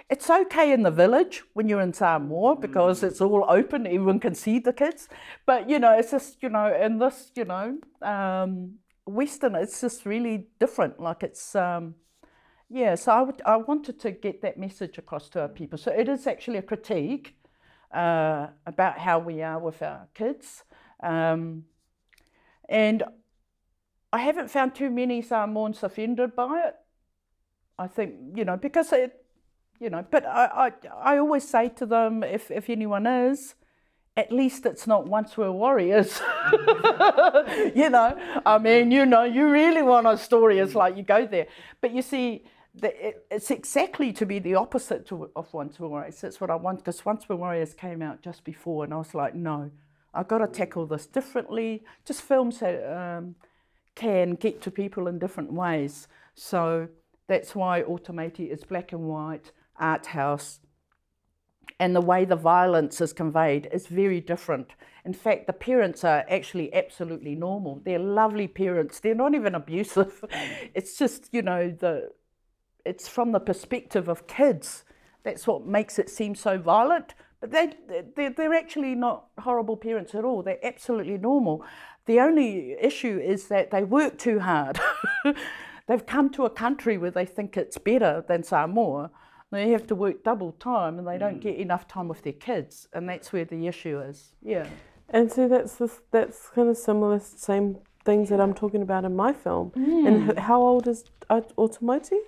[0.09, 4.35] it's okay in the village when you're in Samoa because it's all open, everyone can
[4.35, 5.09] see the kids.
[5.45, 10.05] But, you know, it's just, you know, in this, you know, um, Western, it's just
[10.05, 10.99] really different.
[10.99, 11.95] Like it's, um,
[12.69, 15.77] yeah, so I, would, I wanted to get that message across to our people.
[15.77, 17.35] So it is actually a critique
[17.93, 20.63] uh, about how we are with our kids.
[21.01, 21.65] Um,
[22.69, 23.03] and
[24.11, 26.75] I haven't found too many Samoans offended by it.
[27.77, 29.22] I think, you know, because it,
[29.83, 33.55] you know, but I, I, I always say to them, if, if anyone is,
[34.15, 36.21] at least it's not Once Were Warriors.
[37.75, 41.25] you know, I mean, you know, you really want a story, it's like you go
[41.25, 41.47] there.
[41.81, 45.89] But you see, the, it, it's exactly to be the opposite to, of Once Were
[45.89, 46.21] Warriors.
[46.21, 49.13] That's what I want, because Once Were Warriors came out just before, and I was
[49.13, 49.69] like, no,
[50.13, 51.83] I've got to tackle this differently.
[52.05, 53.35] Just films um,
[53.95, 56.07] can get to people in different ways.
[56.35, 56.87] So
[57.27, 59.51] that's why O Tamaiti is black and white,
[59.83, 60.59] art house,
[61.79, 64.73] and the way the violence is conveyed is very different.
[65.05, 67.81] In fact, the parents are actually absolutely normal.
[67.83, 68.99] They're lovely parents.
[68.99, 70.23] They're not even abusive.
[70.73, 72.11] It's just, you know, the
[72.85, 74.83] it's from the perspective of kids.
[75.23, 77.13] That's what makes it seem so violent.
[77.39, 77.73] But they,
[78.15, 80.43] they, they're actually not horrible parents at all.
[80.43, 81.65] They're absolutely normal.
[82.05, 84.79] The only issue is that they work too hard.
[85.87, 89.11] They've come to a country where they think it's better than Samoa.
[89.53, 91.41] They have to work double time and they don't mm.
[91.41, 92.87] get enough time with their kids.
[92.93, 94.33] And that's where the issue is.
[94.41, 94.67] Yeah.
[95.09, 99.05] And see, that's this, that's kind of similar, the same things that I'm talking about
[99.05, 99.71] in my film.
[99.75, 100.37] And mm.
[100.39, 102.19] how old is uh, Aut- O Tamaiti?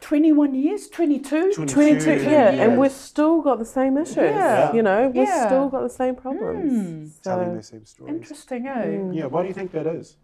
[0.00, 1.52] 21 years, 22?
[1.54, 4.16] 22, yeah, and we've still got the same issues.
[4.16, 4.70] Yeah.
[4.74, 5.46] You know, we've Yeah.
[5.46, 6.72] still got the same problems.
[6.72, 7.22] Mm.
[7.22, 8.14] Telling So, the same stories.
[8.14, 9.10] Interesting, eh?
[9.12, 10.18] Yeah, why do you think that is?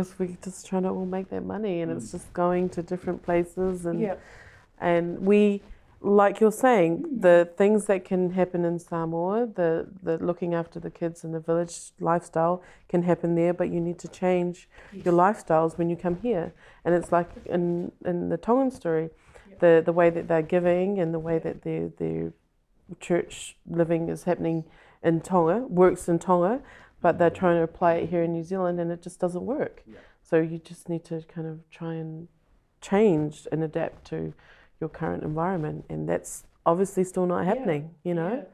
[0.00, 2.12] Because we're just trying to all make that money and it's mm.
[2.12, 4.16] just going to different places and Yeah.
[4.80, 5.62] and we
[6.02, 10.90] like you're saying the things that can happen in Samoa the the looking after the
[10.90, 15.76] kids in the village lifestyle can happen there but you need to change your lifestyles
[15.76, 16.54] when you come here.
[16.84, 19.10] And it's like in in the Tongan story
[19.58, 22.32] the the way that they're giving and the way that their their
[22.98, 24.64] church living is happening
[25.02, 26.60] in Tonga works in Tonga,
[27.00, 29.82] but they're trying to apply it here in New Zealand and it just doesn't work.
[30.22, 32.28] So you just need to kind of try and
[32.80, 34.32] change and adapt to
[34.80, 37.90] your current environment, and that's obviously still not happening.
[38.04, 38.46] You know,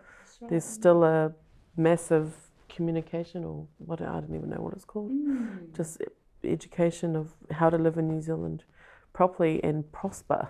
[0.49, 1.33] there's still a
[1.77, 2.35] massive
[2.69, 5.75] communication or what I don't even know what it's called, mm.
[5.77, 8.65] just e- education of how to live in New Zealand
[9.13, 10.49] properly and prosper.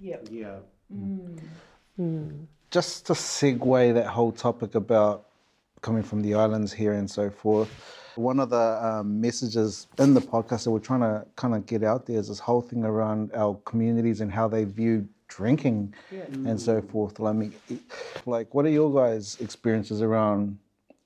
[0.00, 0.56] Yeah, yeah.
[0.94, 1.40] Mm.
[1.98, 2.46] Mm.
[2.70, 5.26] just to segue that whole topic about
[5.84, 7.70] coming from the islands here and so forth,
[8.16, 11.82] one of the um, messages in the podcast that we're trying to kind of get
[11.84, 15.92] out there is this whole thing around our communities and how they view drinking
[16.48, 17.20] and so forth.
[17.20, 17.52] I mean,
[18.24, 20.58] like, what are your guys' experiences around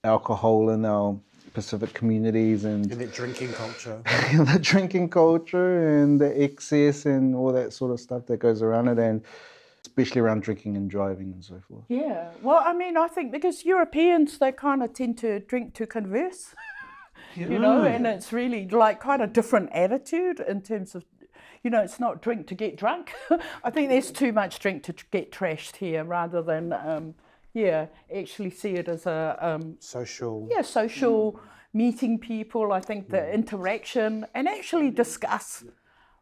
[0.04, 1.18] alcohol in our
[1.54, 4.00] Pacific communities and And that drinking culture.
[4.32, 8.86] the drinking culture and the excess and all that sort of stuff that goes around
[8.88, 9.24] it, and
[9.98, 11.84] especially around drinking and driving and so forth.
[11.88, 12.30] Yeah.
[12.42, 16.54] Well, I mean, I think because Europeans, they kind of tend to drink to converse,
[17.34, 21.04] you know, and it's really like kind of different attitude in terms of,
[21.64, 23.12] you know, it's not drink to get drunk.
[23.64, 27.14] I think there's too much drink to get trashed here rather than, um,
[27.52, 30.46] yeah, actually see it as a, um, Social.
[30.48, 31.40] yeah, social
[31.72, 32.72] meeting people.
[32.72, 35.64] I think the interaction and actually discuss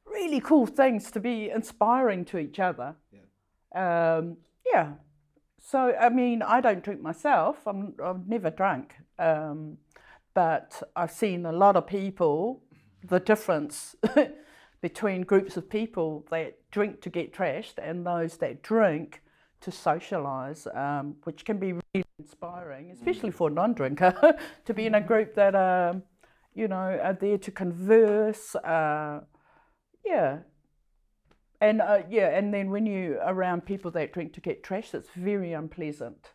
[0.06, 2.94] really cool things to be inspiring to each other.
[3.76, 4.92] Um, yeah.
[5.60, 7.66] So I mean, I don't drink myself.
[7.66, 9.78] I'm I've never drunk, um,
[10.34, 12.62] but I've seen a lot of people.
[13.04, 13.94] The difference
[14.80, 19.22] between groups of people that drink to get trashed and those that drink
[19.60, 24.94] to socialise, um, which can be really inspiring, especially for a non-drinker, to be in
[24.94, 26.02] a group that um,
[26.54, 28.54] you know are there to converse.
[28.56, 29.20] Uh,
[30.04, 30.38] yeah,
[31.60, 35.10] and uh, yeah, and then when you around people that drink to get trashed, it's
[35.14, 36.30] very unpleasant.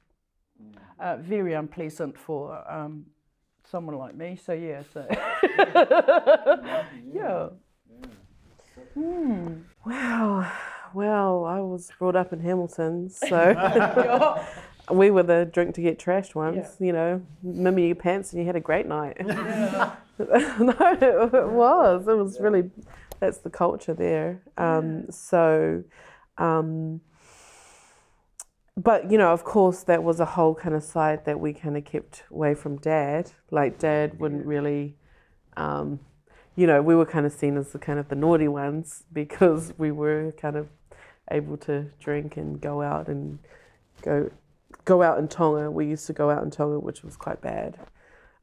[0.99, 3.05] Uh, very unpleasant for um,
[3.69, 4.35] someone like me.
[4.35, 5.07] So yeah, so
[7.13, 7.49] yeah.
[9.85, 10.51] Wow.
[10.93, 14.45] Well, I was brought up in Hamilton, so
[14.91, 16.75] we were the drink to get trashed ones.
[16.79, 19.17] You know, remember your pants and you had a great night.
[19.25, 22.07] no, it was.
[22.07, 22.69] It was really.
[23.21, 24.41] That's the culture there.
[24.57, 25.83] Um, So,
[26.37, 27.01] um,
[28.75, 31.77] but you know, of course, that was a whole kind of side that we kind
[31.77, 33.31] of kept away from Dad.
[33.51, 34.97] Like Dad wouldn't really.
[35.55, 35.99] Um,
[36.55, 39.73] you know, we were kind of seen as the kind of the naughty ones because
[39.77, 40.67] we were kind of
[41.29, 43.39] able to drink and go out and
[44.01, 44.31] go
[44.83, 45.69] go out in Tonga.
[45.69, 47.77] We used to go out in Tonga, which was quite bad,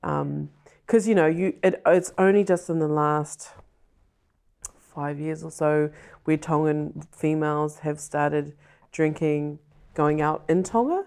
[0.01, 3.51] because you know, you it, it's only just in the last
[4.99, 5.89] five years or so
[6.25, 8.57] where Tongan females have started
[8.91, 9.61] drinking,
[9.95, 11.05] going out in Tonga.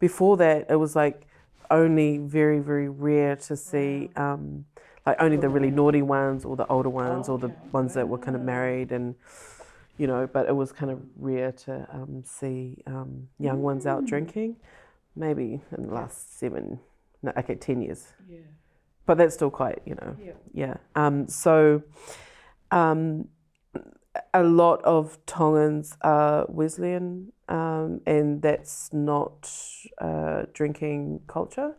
[0.00, 1.26] Before that, it was like
[1.70, 4.10] only very very rare to see.
[4.16, 4.64] Um,
[5.06, 8.18] like only the really naughty ones or the older ones or the ones that were
[8.18, 9.14] kind of married and
[9.96, 14.04] you know but it was kind of rare to um, see um, young ones out
[14.04, 14.54] drinking
[15.16, 16.78] maybe in the last seven
[17.22, 18.36] no okay 10 years yeah.
[19.06, 20.76] but that's still quite you know yeah, yeah.
[20.94, 21.82] Um, so
[22.70, 23.28] um,
[24.34, 29.50] a lot of Tongans are Wesleyan, um, and that's not
[29.98, 31.74] uh, drinking culture.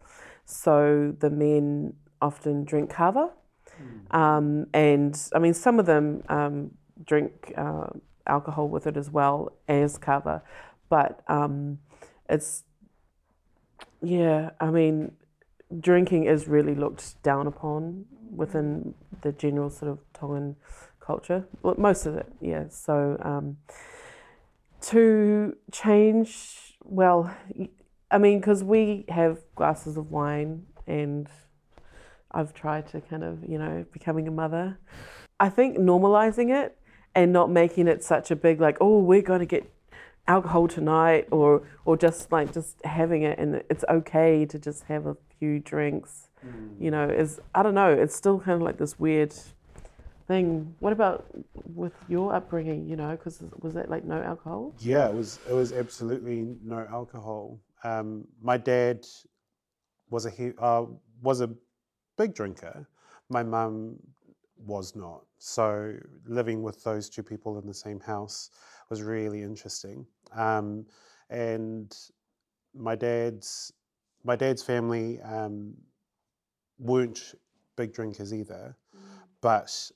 [0.46, 3.32] So the men often drink kava,
[4.12, 6.72] um, and I mean some of them um,
[7.06, 7.88] drink uh,
[8.26, 10.42] alcohol with it as well as kava,
[10.90, 11.80] but um,
[12.30, 12.64] it's
[14.02, 14.52] yeah.
[14.60, 15.12] I mean,
[15.80, 18.06] drinking is really looked down upon
[18.36, 20.56] within the general sort of Tongan
[21.00, 21.46] culture.
[21.62, 22.66] Well, most of it, yeah.
[22.70, 23.58] So um,
[24.82, 27.36] to change, well,
[28.12, 31.28] I mean, because we have glasses of wine, and
[32.32, 34.80] I've tried to kind of, you know, becoming a mother.
[35.40, 36.78] I think normalizing it
[37.16, 39.72] and not making it such a big like, oh, we're going to get
[40.30, 45.06] alcohol tonight, or or just like just having it, and it's okay to just have
[45.08, 46.28] a few drinks.
[46.80, 47.92] You know, is I don't know.
[47.92, 49.34] It's still kind of like this weird
[50.28, 50.74] thing.
[50.80, 51.26] What about
[51.76, 52.88] with your upbringing?
[52.88, 54.74] You know, because was that like no alcohol?
[54.80, 55.40] Yeah, it was.
[55.50, 57.60] It was absolutely no alcohol.
[57.84, 59.06] Um, my dad
[60.10, 60.86] was a he- uh,
[61.22, 61.50] was a
[62.18, 62.88] big drinker.
[63.30, 63.98] My mum
[64.66, 65.22] was not.
[65.40, 68.50] So living with those two people in the same house
[68.90, 70.06] was really interesting.
[70.36, 70.86] Um,
[71.30, 71.96] and
[72.74, 73.74] my dad's
[74.24, 75.74] my dad's family um,
[76.78, 77.36] weren't
[77.78, 78.76] big drinkers either,
[79.42, 79.92] but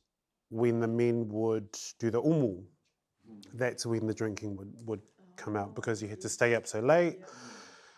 [0.49, 1.67] when the men would
[1.99, 2.61] do the umu,
[3.53, 5.01] that's when the drinking would, would
[5.35, 7.19] come out because you had to stay up so late.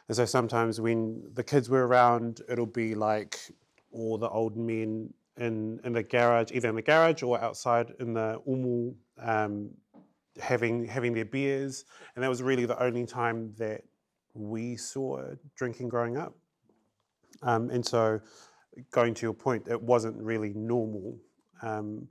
[0.07, 3.39] And so sometimes when the kids were around, it'll be like
[3.91, 8.13] all the old men in, in the garage, either in the garage or outside in
[8.13, 9.71] the umu, um,
[10.39, 11.85] having having their beers.
[12.15, 13.81] And that was really the only time that
[14.33, 15.21] we saw
[15.55, 16.35] drinking growing up.
[17.41, 18.19] Um, and so,
[18.91, 21.17] going to your point, it wasn't really normal,
[21.61, 22.07] um,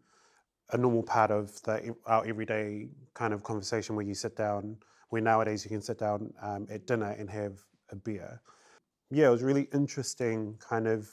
[0.70, 4.76] a normal part of the, our everyday kind of conversation where you sit down,
[5.10, 7.58] where nowadays you can sit down um, at dinner and have
[7.90, 8.40] a beer.
[9.10, 11.08] Yeah, it was really interesting kind of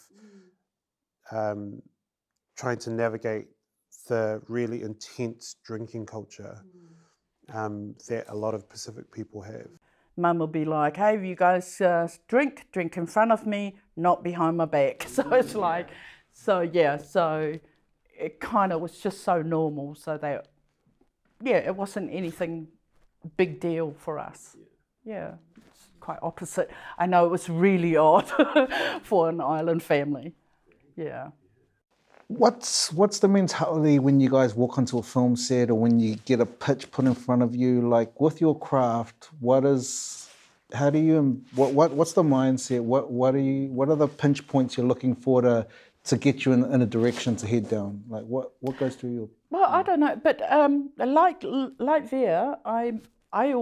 [1.31, 1.81] um,
[2.57, 3.47] trying to navigate
[4.07, 6.63] the really intense drinking culture
[7.53, 9.67] um, that a lot of Pacific people have.
[10.17, 14.23] Mum will be like, "Hey, you guys uh, drink, drink in front of me, not
[14.23, 15.89] behind my back." So it's like,
[16.33, 17.53] so yeah, so
[18.17, 19.95] it kind of was just so normal.
[19.95, 20.47] So that,
[21.43, 22.67] yeah, it wasn't anything
[23.37, 24.55] big deal for us.
[25.05, 26.69] Yeah, it's quite opposite.
[26.97, 28.29] I know it was really odd
[29.03, 30.35] for an island family.
[30.95, 31.29] Yeah.
[32.37, 36.15] What's what's the mentality when you guys walk onto a film set or when you
[36.15, 37.87] get a pitch put in front of you?
[37.87, 40.29] Like with your craft, what is
[40.73, 42.81] how do you what, what what's the mindset?
[42.81, 45.67] What what are you what are the pinch points you're looking for to
[46.05, 48.01] to get you in, in a direction to head down?
[48.07, 51.43] Like what what goes through your Well, I don't know, but um, like
[51.79, 52.93] like Vea, I
[53.33, 53.53] I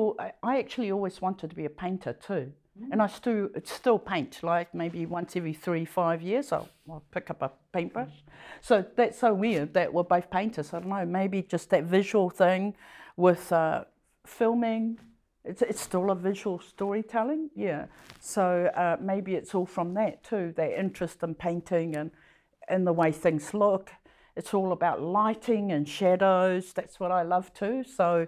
[0.44, 2.52] I actually always wanted to be a painter too,
[2.92, 4.40] and I still still paint.
[4.44, 8.24] Like maybe once every three five years, I'll, I'll pick up a paintbrush.
[8.62, 10.74] So that's so weird that we're both painters.
[10.74, 12.76] I don't know, maybe just that visual thing
[13.16, 13.86] with uh,
[14.26, 15.00] filming.
[15.46, 17.86] It's, it's still a visual storytelling, yeah.
[18.20, 22.12] So uh, maybe it's all from that too, that interest in painting and,
[22.68, 23.90] and the way things look.
[24.36, 26.74] It's all about lighting and shadows.
[26.74, 27.84] That's what I love too.
[27.84, 28.28] So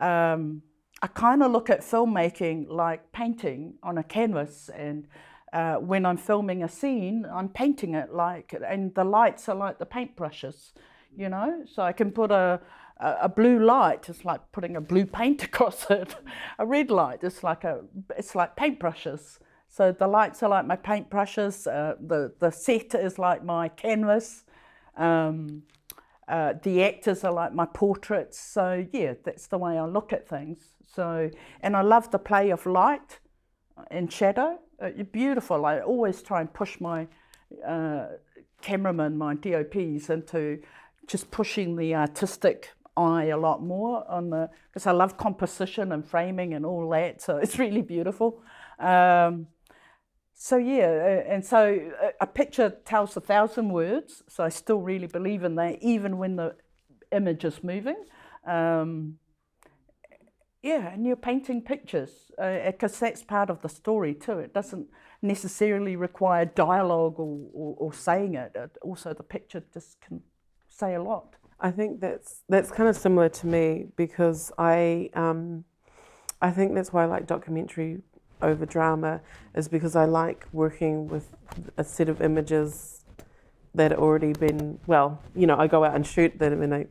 [0.00, 0.62] um,
[1.04, 5.06] I kind of look at filmmaking like painting on a canvas, and
[5.52, 9.78] uh, when I'm filming a scene, I'm painting it like, and the lights are like
[9.78, 10.72] the paintbrushes,
[11.14, 11.64] you know.
[11.70, 12.58] So I can put a
[12.96, 14.08] a, a blue light.
[14.08, 16.16] It's like putting a blue paint across it.
[16.58, 17.18] a red light.
[17.22, 17.82] It's like a
[18.16, 19.40] it's like paintbrushes.
[19.68, 21.66] So the lights are like my paintbrushes.
[21.66, 24.44] Uh, the the set is like my canvas.
[24.96, 25.64] Um,
[26.26, 28.40] uh, the actors are like my portraits.
[28.40, 30.73] So yeah, that's the way I look at things.
[30.94, 31.30] So
[31.60, 33.18] and I love the play of light
[33.90, 34.58] and shadow.
[34.80, 35.66] Uh, beautiful.
[35.66, 37.06] I always try and push my
[37.66, 38.06] uh,
[38.62, 40.60] cameramen, my DOPs, into
[41.06, 46.06] just pushing the artistic eye a lot more on the because I love composition and
[46.06, 47.22] framing and all that.
[47.22, 48.42] So it's really beautiful.
[48.78, 49.48] Um,
[50.36, 54.22] so yeah, uh, and so a picture tells a thousand words.
[54.28, 56.56] So I still really believe in that, even when the
[57.12, 58.04] image is moving.
[58.46, 59.18] Um,
[60.64, 64.38] yeah, and you're painting pictures because uh, that's part of the story too.
[64.38, 64.88] It doesn't
[65.20, 68.52] necessarily require dialogue or, or, or saying it.
[68.54, 68.78] it.
[68.80, 70.22] Also, the picture just can
[70.66, 71.36] say a lot.
[71.60, 75.64] I think that's that's kind of similar to me because I um,
[76.40, 78.00] I think that's why I like documentary
[78.40, 79.20] over drama
[79.54, 81.36] is because I like working with
[81.76, 83.04] a set of images
[83.74, 86.86] that have already been well, you know, I go out and shoot them and I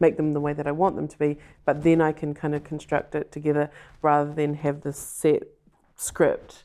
[0.00, 2.54] make them the way that I want them to be, but then I can kind
[2.54, 3.70] of construct it together
[4.02, 5.42] rather than have this set
[5.94, 6.64] script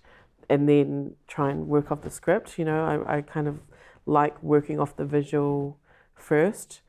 [0.50, 2.58] and then try and work off the script.
[2.58, 3.60] You know, I, I kind of
[4.06, 5.78] like working off the visual
[6.14, 6.82] first.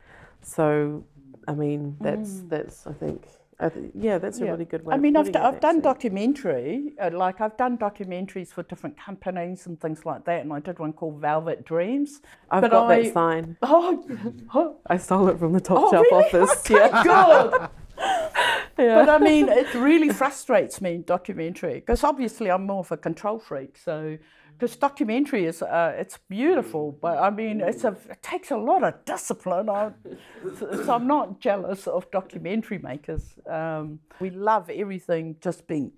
[0.43, 1.05] So,
[1.49, 2.49] I mean, that's mm.
[2.49, 3.27] that's I think.
[3.59, 4.51] Th- yeah, that's a yeah.
[4.51, 4.95] really good way.
[4.95, 9.67] I mean, I've, d- I've done documentary, uh, like I've done documentaries for different companies
[9.67, 12.21] and things like that, and I did one called Velvet Dreams.
[12.51, 13.57] I've but got I, that sign.
[13.63, 16.25] Oh, I stole it from the top oh, shelf really?
[16.25, 16.71] office.
[16.71, 17.69] Okay, yeah, good.
[18.79, 19.05] yeah.
[19.05, 22.99] But I mean, it really frustrates me in documentary because obviously I'm more of a
[22.99, 24.19] control freak, so
[24.59, 28.83] because documentary is uh, it's beautiful, but I mean it's a, it takes a lot
[28.85, 29.69] of discipline.
[29.69, 29.93] I,
[30.59, 33.35] so, I'm not jealous of documentary makers.
[33.47, 35.93] Um, we love everything just being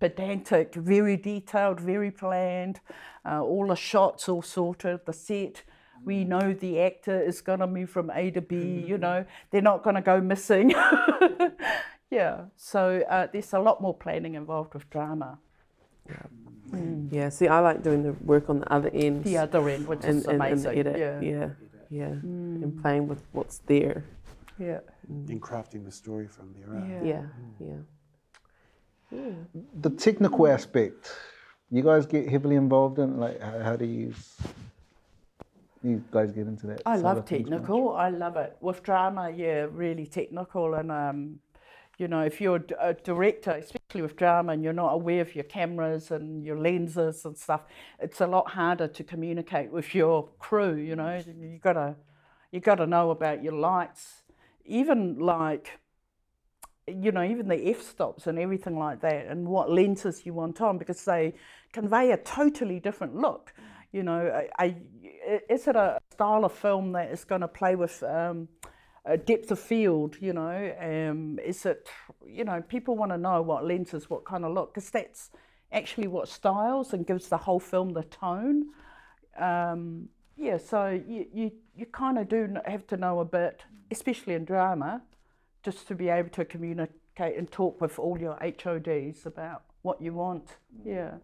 [0.00, 2.80] pedantic, very detailed, very planned.
[3.24, 5.62] Uh, all the shots all sorted, the set.
[6.04, 8.84] We know the actor is going to move from A to B.
[8.86, 10.74] You know they're not going to go missing.
[12.10, 15.38] yeah, so uh, there's a lot more planning involved with drama.
[16.08, 16.22] Yeah.
[16.70, 17.12] Mm.
[17.12, 19.24] Yeah, see, I like doing the work on the other end.
[19.24, 20.70] The other end, which and, is and, amazing.
[20.70, 20.98] And edit.
[20.98, 21.48] Yeah, yeah,
[21.90, 22.08] yeah.
[22.08, 22.62] Mm.
[22.62, 24.04] and playing with what's there.
[24.58, 24.80] Yeah,
[25.10, 25.28] mm.
[25.28, 26.68] and crafting the story from there.
[26.68, 27.04] Right?
[27.04, 27.22] Yeah,
[27.60, 27.76] yeah.
[29.10, 29.20] yeah.
[29.20, 29.60] yeah.
[29.80, 31.12] The technical aspect,
[31.70, 33.18] you guys get heavily involved in.
[33.18, 34.14] Like, how, how do you?
[35.84, 36.82] You guys get into that?
[36.86, 37.94] I love technical.
[37.96, 39.30] I love it with drama.
[39.30, 41.40] Yeah, really technical and um,
[41.98, 45.44] You know, if you're a director, especially with drama, and you're not aware of your
[45.44, 47.62] cameras and your lenses and stuff,
[48.00, 50.74] it's a lot harder to communicate with your crew.
[50.76, 51.96] You know, you gotta
[52.50, 54.22] you gotta know about your lights,
[54.64, 55.80] even like
[56.88, 60.60] you know, even the f stops and everything like that, and what lenses you want
[60.60, 61.34] on, because they
[61.72, 63.52] convey a totally different look.
[63.92, 64.76] You know, a, a,
[65.48, 68.48] is it a style of film that is going to play with um,
[69.26, 70.16] depth of field?
[70.20, 71.88] You know, um, is it,
[72.26, 75.30] you know, people want to know what lenses, what kind of look, because that's
[75.72, 78.66] actually what styles and gives the whole film the tone.
[79.38, 84.34] Um, yeah, so you, you, you kind of do have to know a bit, especially
[84.34, 85.02] in drama,
[85.62, 90.12] just to be able to communicate and talk with all your HODs about what you
[90.12, 90.56] want.
[90.84, 91.14] Yeah.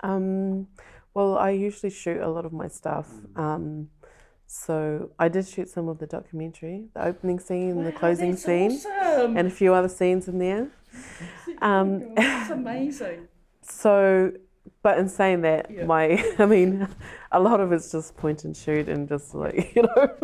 [0.00, 0.68] Um,
[1.14, 3.10] well, I usually shoot a lot of my stuff.
[3.36, 3.88] Um,
[4.50, 9.36] so I did shoot some of the documentary, the opening scene, the closing scene, Awesome.
[9.36, 10.68] and a few other scenes in there.
[11.60, 13.26] Um, That's amazing.
[13.62, 14.32] so,
[14.82, 15.84] but in saying that, Yeah.
[15.86, 16.86] my, I mean,
[17.32, 20.16] a lot of it's just point and shoot and just like, you know,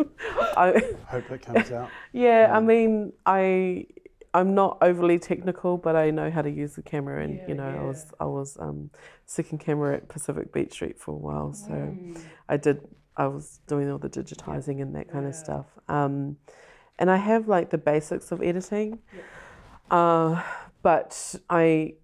[0.57, 1.89] I, Hope it comes out.
[2.13, 3.85] yeah, I mean, I,
[4.33, 7.53] I'm not overly technical, but I know how to use the camera, and Yeah, you
[7.55, 8.89] know, I was I was um,
[9.25, 12.17] second camera at Pacific Beat Street for a while, so Mm.
[12.49, 12.79] I did.
[13.17, 15.65] I was doing all the digitizing and that kind of stuff.
[15.87, 16.37] Um,
[16.99, 18.99] and I have like the basics of editing,
[19.91, 20.41] uh,
[20.81, 21.95] but I.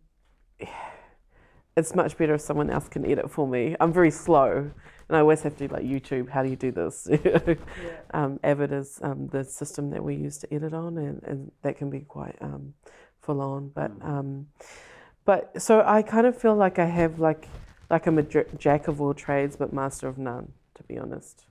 [1.77, 3.77] It's much better if someone else can edit for me.
[3.79, 4.69] I'm very slow,
[5.07, 6.29] and I always have to like YouTube.
[6.29, 7.09] How do you do this?
[8.13, 11.77] um, Avid is um, the system that we use to edit on, and, and that
[11.77, 12.73] can be quite um,
[13.21, 13.69] full on.
[13.69, 14.47] But um,
[15.23, 17.47] but so I kind of feel like I have like
[17.89, 20.51] like I'm a jack of all trades but master of none.
[20.75, 21.45] To be honest,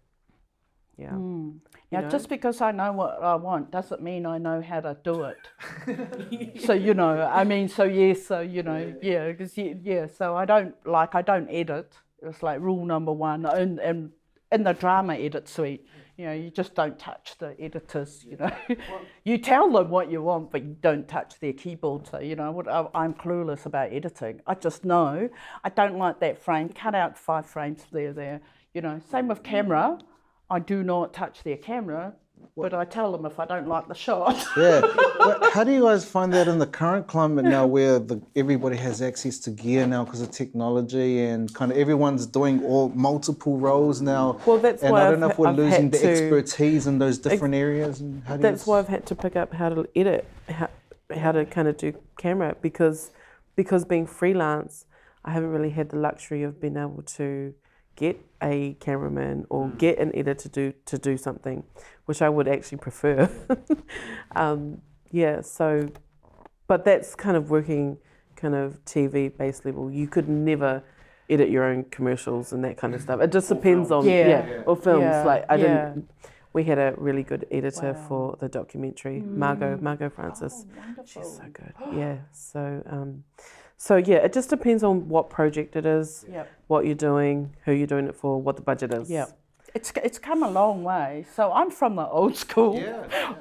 [1.01, 1.11] yeah.
[1.11, 1.51] Hmm.
[1.91, 2.11] Now, know?
[2.11, 6.61] just because I know what I want doesn't mean I know how to do it.
[6.65, 10.45] so you know, I mean, so yes, so you know, yeah, because yeah, so I
[10.45, 11.95] don't like I don't edit.
[12.23, 14.11] It's like rule number one, and and
[14.53, 15.87] in the drama edit suite,
[16.19, 18.23] you know, you just don't touch the editors.
[18.29, 18.51] You know,
[19.25, 22.09] you tell them what you want, but you don't touch their keyboard.
[22.09, 24.43] So you know, what I'm clueless about editing.
[24.47, 25.31] I just know
[25.65, 26.69] I don't like that frame.
[26.69, 28.43] Cut out five frames there, there.
[28.75, 29.99] You know, same with camera.
[30.49, 32.15] I do not touch their camera,
[32.57, 34.37] but I tell them if I don't like the shot.
[34.57, 34.81] Yeah.
[35.19, 38.77] But how do you guys find that in the current climate now, where the, everybody
[38.77, 43.59] has access to gear now because of technology, and kind of everyone's doing all multiple
[43.59, 44.41] roles now?
[44.47, 46.87] Well, that's and why I don't I've know if we're I've losing the to- expertise
[46.87, 48.01] in those different areas.
[48.01, 50.69] And how do That's you, why I've had to pick up how to edit, how,
[51.15, 53.11] how to kind of do camera because
[53.57, 54.87] because being freelance,
[55.25, 57.55] I haven't really had the luxury of being able to
[58.01, 61.63] get a cameraman or get an editor to do to do something,
[62.07, 63.29] which I would actually prefer.
[64.35, 64.81] um,
[65.11, 65.89] yeah, so,
[66.67, 67.99] but that's kind of working
[68.37, 69.91] kind of TV base level.
[69.91, 70.83] You could never
[71.29, 73.21] edit your own commercials and that kind of stuff.
[73.21, 74.29] It just depends on Yeah.
[74.29, 75.03] yeah, or films.
[75.03, 75.67] Yeah, Like I yeah.
[75.67, 76.11] didn't.
[76.53, 78.07] We had a really good editor Wow.
[78.09, 79.83] for the documentary, Margot Mm.
[79.83, 80.65] Margot Francis.
[80.67, 81.05] Oh.
[81.05, 81.75] She's so good.
[81.93, 82.17] Yeah.
[82.33, 83.23] So um,
[83.83, 86.47] so yeah, it just depends on what project it is, Yep.
[86.67, 89.11] what you're doing, who you're doing it for, what the budget is.
[89.11, 89.25] Yeah.
[89.75, 91.25] It's, it's come a long way.
[91.35, 92.75] So I'm from the old school.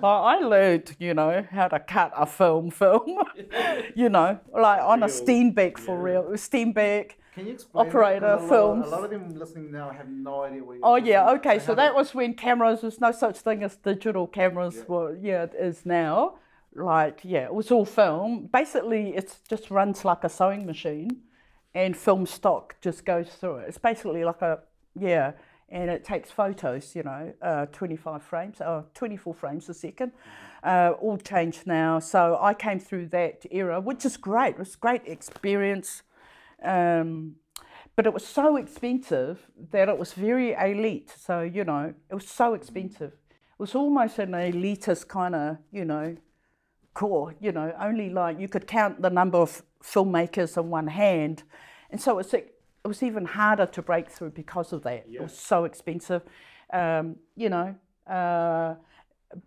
[0.01, 3.17] Well, I learned, you know, how to cut a film film,
[3.95, 6.23] you know, like on a Steenbeck for real.
[6.35, 7.13] Steenbeck.
[7.35, 7.89] Can you explain that?
[7.89, 8.87] Operator, 'Cause a lot- films.
[8.87, 11.59] a lot of them listening now have no idea what you're Oh yeah, okay.
[11.59, 12.81] So that was when cameras.
[12.81, 14.85] There's no such thing as digital cameras.
[14.87, 16.35] Well, yeah, it is now.
[16.75, 18.49] Like yeah, it was all film.
[18.51, 21.21] Basically, it just runs like a sewing machine,
[21.73, 23.69] and film stock just goes through it.
[23.69, 24.59] It's basically like a
[24.97, 25.33] yeah,
[25.69, 26.95] and it takes photos.
[26.95, 30.11] You know, uh, 25 frames, uh, 24 frames a second.
[30.63, 31.99] Uh, all changed now.
[31.99, 34.55] So I came through that era, which is great.
[34.55, 36.03] It was great experience.
[36.61, 37.35] Um,
[37.95, 41.13] but it was so expensive that it was very elite.
[41.17, 43.11] So, you know, it was so expensive.
[43.11, 46.15] It was almost an elitist kind of, you know,
[46.93, 51.43] core, you know, only like you could count the number of filmmakers on one hand.
[51.89, 55.05] And so it's, it was even harder to break through because of that.
[55.11, 56.23] It was so expensive,
[56.73, 57.75] um, you know.
[58.07, 58.75] Uh,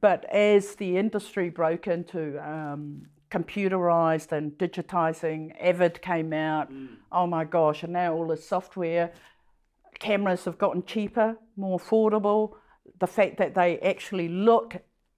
[0.00, 6.70] but as the industry broke into um, computerized and digitizing, Avid came out.
[7.10, 7.82] Oh my gosh!
[7.82, 9.12] And now all the software,
[9.98, 12.52] cameras have gotten cheaper, more affordable.
[13.00, 14.76] The fact that they actually look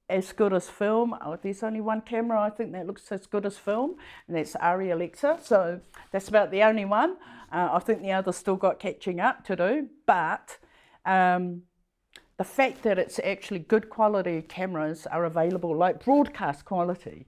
[0.09, 1.15] as good as film.
[1.25, 3.97] Oh, there's only one camera I think that looks as good as film,
[4.27, 5.39] and that's Arri Alexa.
[5.43, 5.81] So
[6.13, 7.17] that's about the only one.
[7.53, 10.59] Uh, I think the others still got catching up to do, but.
[11.07, 11.63] Um,
[12.37, 17.27] the fact that it's actually good quality cameras are available, like broadcast quality,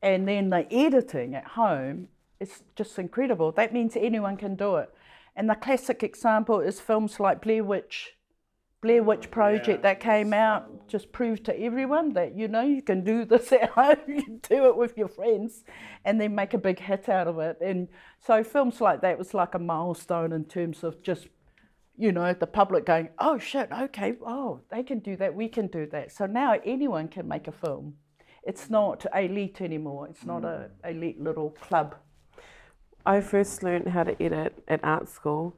[0.00, 2.08] and then the editing at home
[2.40, 3.52] is just incredible.
[3.52, 4.94] That means anyone can do it.
[5.36, 8.14] And the classic example is films like Blair Witch.
[8.80, 13.02] Blair Witch Project that came out just proved to everyone that you know you can
[13.02, 15.64] do this at home, you can do it with your friends,
[16.04, 17.58] and then make a big hit out of it.
[17.60, 17.88] And
[18.24, 21.28] so films like that was like a milestone in terms of just
[21.96, 25.66] you know the public going, oh shit, okay, oh they can do that, we can
[25.66, 26.12] do that.
[26.12, 27.94] So now anyone can make a film.
[28.44, 30.06] It's not elite anymore.
[30.06, 30.90] It's not a mm.
[30.90, 31.96] elite little club.
[33.04, 35.56] I first learned how to edit at art school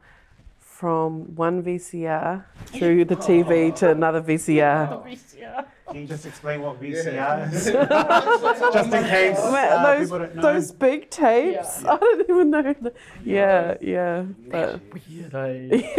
[0.80, 5.04] from one VCR through the TV to another VCR.
[5.04, 5.66] VCR.
[5.86, 7.66] Can you just explain what VCR is?
[8.72, 10.42] just in case uh, those don't know.
[10.42, 11.84] those big tapes.
[11.84, 12.62] I don't even know.
[12.80, 14.24] The, yeah, yeah.
[14.50, 15.92] But Weird, eh?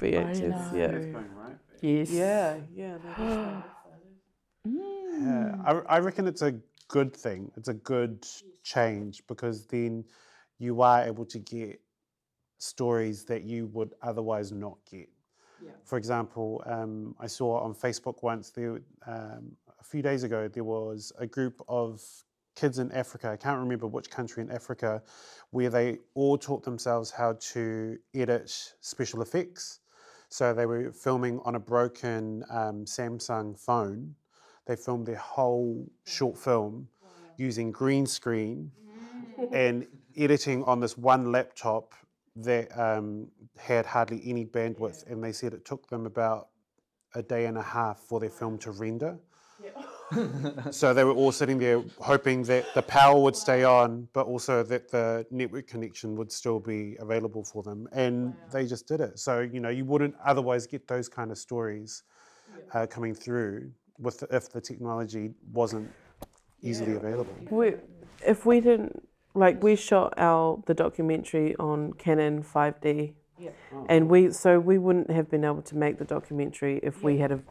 [0.00, 0.86] VHS, yeah.
[0.86, 1.56] Right.
[1.80, 2.10] Yes.
[2.10, 2.96] Yeah, yeah.
[4.66, 4.82] no,
[5.18, 6.54] Yeah, I, I reckon it's a
[6.86, 7.50] good thing.
[7.56, 8.24] It's a good
[8.62, 10.04] change because then
[10.60, 11.80] you are able to get
[12.60, 15.08] stories that you would otherwise not get.
[15.84, 20.64] For example, um, I saw on Facebook once there um, a few days ago there
[20.64, 22.02] was a group of
[22.56, 23.28] kids in Africa.
[23.30, 25.02] I can't remember which country in Africa,
[25.50, 29.80] where they all taught themselves how to edit special effects.
[30.28, 34.14] So they were filming on a broken um, Samsung phone.
[34.66, 36.88] They filmed their whole short film
[37.36, 38.70] using green screen
[39.52, 39.86] and
[40.16, 41.94] editing on this one laptop
[42.44, 43.28] that um,
[43.58, 45.10] had hardly any bandwidth.
[45.10, 46.48] And they said it took them about
[47.14, 49.18] a day and a half for their film to render.
[50.70, 54.62] so they were all sitting there hoping that the power would stay on, but also
[54.62, 57.88] that the network connection would still be available for them.
[57.92, 59.18] And they just did it.
[59.18, 62.02] So, you know, you wouldn't otherwise get those kind of stories
[62.72, 65.90] uh, coming through with if the technology wasn't
[66.62, 67.34] easily available.
[67.50, 67.74] We,
[68.26, 73.50] if we didn't like we shot our the documentary on Canon 5D, yeah,
[73.88, 77.30] and we so we wouldn't have been able to make the documentary if we had
[77.30, 77.42] have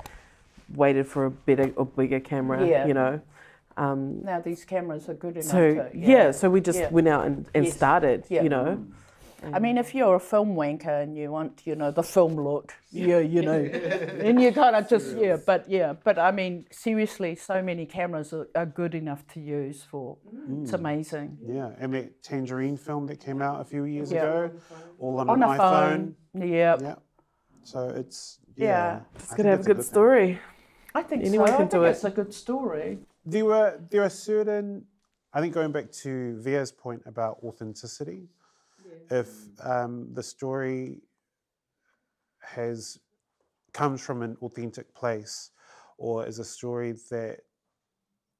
[0.75, 2.65] waited for a better or bigger camera.
[2.67, 2.85] Yeah.
[2.87, 3.21] You know.
[3.77, 5.89] Um, Now these cameras are good enough so to.
[5.93, 6.31] yeah.
[6.31, 6.89] so we just Yeah.
[6.89, 7.75] went out and, and Yes.
[7.75, 8.25] started.
[8.29, 8.43] Yeah.
[8.43, 8.85] You know.
[9.53, 12.73] I mean, if you're a film wanker and you want, you know, the film look,
[12.91, 13.53] yeah, you know,
[14.25, 18.33] and you kind of just, yeah, but yeah, but I mean, seriously, so many cameras
[18.33, 20.17] are, are good enough to use for.
[20.35, 20.63] Mm.
[20.63, 21.37] It's amazing.
[21.45, 24.23] Yeah, and that Tangerine film that came out a few years Yeah.
[24.23, 24.51] ago,
[24.99, 25.57] all on, On an a iPhone.
[25.57, 26.15] phone.
[26.49, 26.95] Yeah, Yeah.
[27.63, 28.65] So it's Yeah.
[28.67, 28.99] yeah.
[29.15, 29.85] It's gonna have a it's good thing.
[29.85, 30.39] story.
[30.95, 31.53] I think Anyone so.
[31.53, 31.89] can I think do it.
[31.91, 32.99] it's a good story.
[33.25, 34.85] There were there are certain
[35.31, 38.27] I think going back to Vea's point about authenticity,
[39.09, 39.29] if
[39.63, 41.01] um, the story
[42.41, 42.99] has
[43.73, 45.51] comes from an authentic place
[45.97, 47.39] or is a story that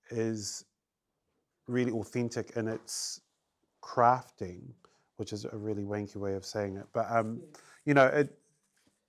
[0.10, 0.66] is
[1.68, 3.22] really authentic in its
[3.84, 4.62] crafting,
[5.18, 6.86] which is a really wanky way of saying it.
[6.94, 7.42] But um,
[7.86, 8.38] you know, it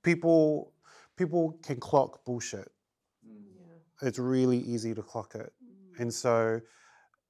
[0.03, 0.73] people
[1.17, 2.71] people can clock bullshit.
[4.03, 5.53] It's really easy to clock it,
[5.99, 6.61] and so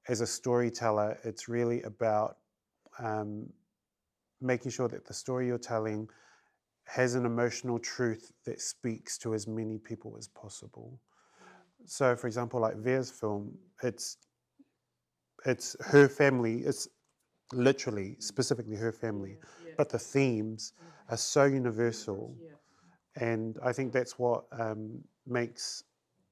[0.07, 2.37] as a storyteller, it's really about
[2.99, 3.49] um,
[4.41, 6.09] making sure that the story you're telling
[6.85, 10.99] has an emotional truth that speaks to as many people as possible.
[11.85, 14.17] So, for example, like Vera's film, it's
[15.45, 16.57] it's her family.
[16.59, 16.87] It's
[17.53, 18.23] literally, mm.
[18.23, 19.37] specifically her family,
[19.77, 21.13] but the themes mm-hmm.
[21.13, 22.35] are so universal,
[23.15, 25.83] and I think that's what um, makes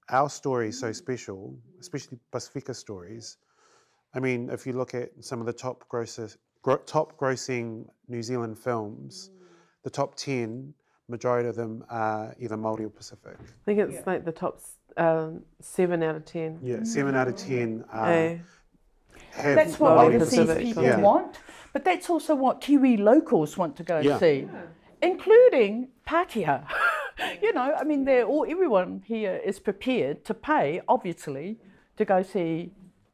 [0.09, 0.93] our stories so mm-hmm.
[0.93, 1.79] special, mm-hmm.
[1.79, 3.37] especially Pacifica stories.
[4.13, 6.37] I mean, if you look at some of the top grosses,
[6.69, 9.31] gro- top grossing New Zealand films,
[9.83, 10.73] the top ten,
[11.07, 13.35] majority of them are either Maori or Pacific.
[13.39, 14.61] I think it's like the top
[14.97, 16.59] um, seven out of ten.
[16.61, 18.37] Yeah, seven out of ten are, Eh?
[19.31, 21.01] have That's what Maori overseas Pacific people content.
[21.01, 21.37] want,
[21.73, 24.11] but that's also what Kiwi locals want to go Yeah.
[24.11, 24.47] and see,
[25.01, 26.67] including Pākehā.
[27.41, 31.57] you know, I mean, they're all everyone here is prepared to pay, obviously,
[31.97, 32.71] to go see,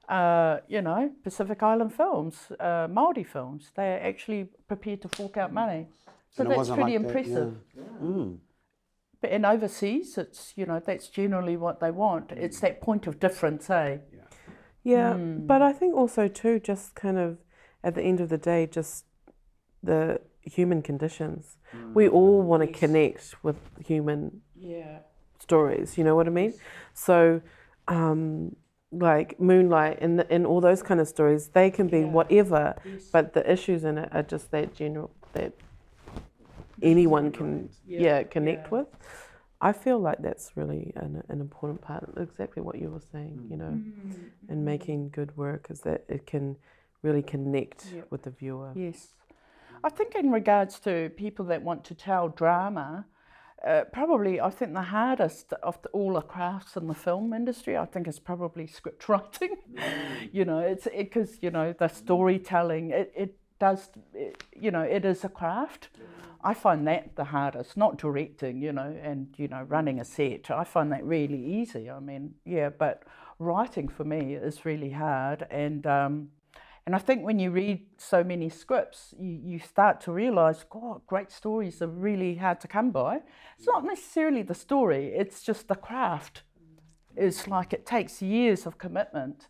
[0.09, 3.71] uh, you know, Pacific Island films, uh, Maori films.
[3.75, 5.87] They're actually prepared to fork out money,
[6.31, 7.53] so And that's pretty like that, impressive.
[7.75, 7.83] yeah.
[8.01, 8.37] Mm.
[9.21, 12.31] But in overseas, it's you know that's generally what they want.
[12.31, 13.97] It's that point of difference, eh?
[14.83, 15.47] Yeah, Hmm.
[15.47, 17.37] but I think also too, just kind of
[17.83, 19.05] at the end of the day, just
[19.81, 21.57] the human conditions.
[21.93, 24.99] We all want to connect with human Yeah.
[25.39, 25.97] stories.
[25.97, 26.53] You know what I mean?
[26.93, 27.41] So,
[27.87, 28.55] um,
[28.91, 32.75] like Moonlight and and all those kind of stories, they can be whatever,
[33.11, 35.53] but the issues in it are just that general that
[36.81, 38.87] anyone can yeah, connect with.
[39.61, 43.57] I feel like that's really an, an important part, exactly what you were saying, you
[43.57, 44.29] know, Mm.
[44.49, 46.57] in making good work is that it can
[47.01, 48.07] really connect Yep.
[48.11, 48.71] with the viewer.
[48.75, 49.13] Yes.
[49.83, 53.05] I think in regards to people that want to tell drama,
[53.63, 57.77] uh, probably I think the hardest of the, all the crafts in the film industry,
[57.77, 59.57] I think is probably script writing.
[60.31, 62.91] you know, it's because you know the storytelling.
[62.91, 63.89] It it does.
[64.13, 65.89] It, you know, it is a craft.
[66.43, 70.51] I find that the hardest, not directing, you know, and you know, running a set.
[70.51, 71.89] I find that really easy.
[71.89, 73.01] I mean, yeah, but
[73.39, 76.29] writing for me is really hard, and um,
[76.85, 81.01] and I think when you read so many scripts, you, you start to realize, God,
[81.07, 83.21] great stories are really hard to come by.
[83.57, 86.43] It's not necessarily the story, it's just the craft.
[87.17, 89.47] It's like it takes years of commitment.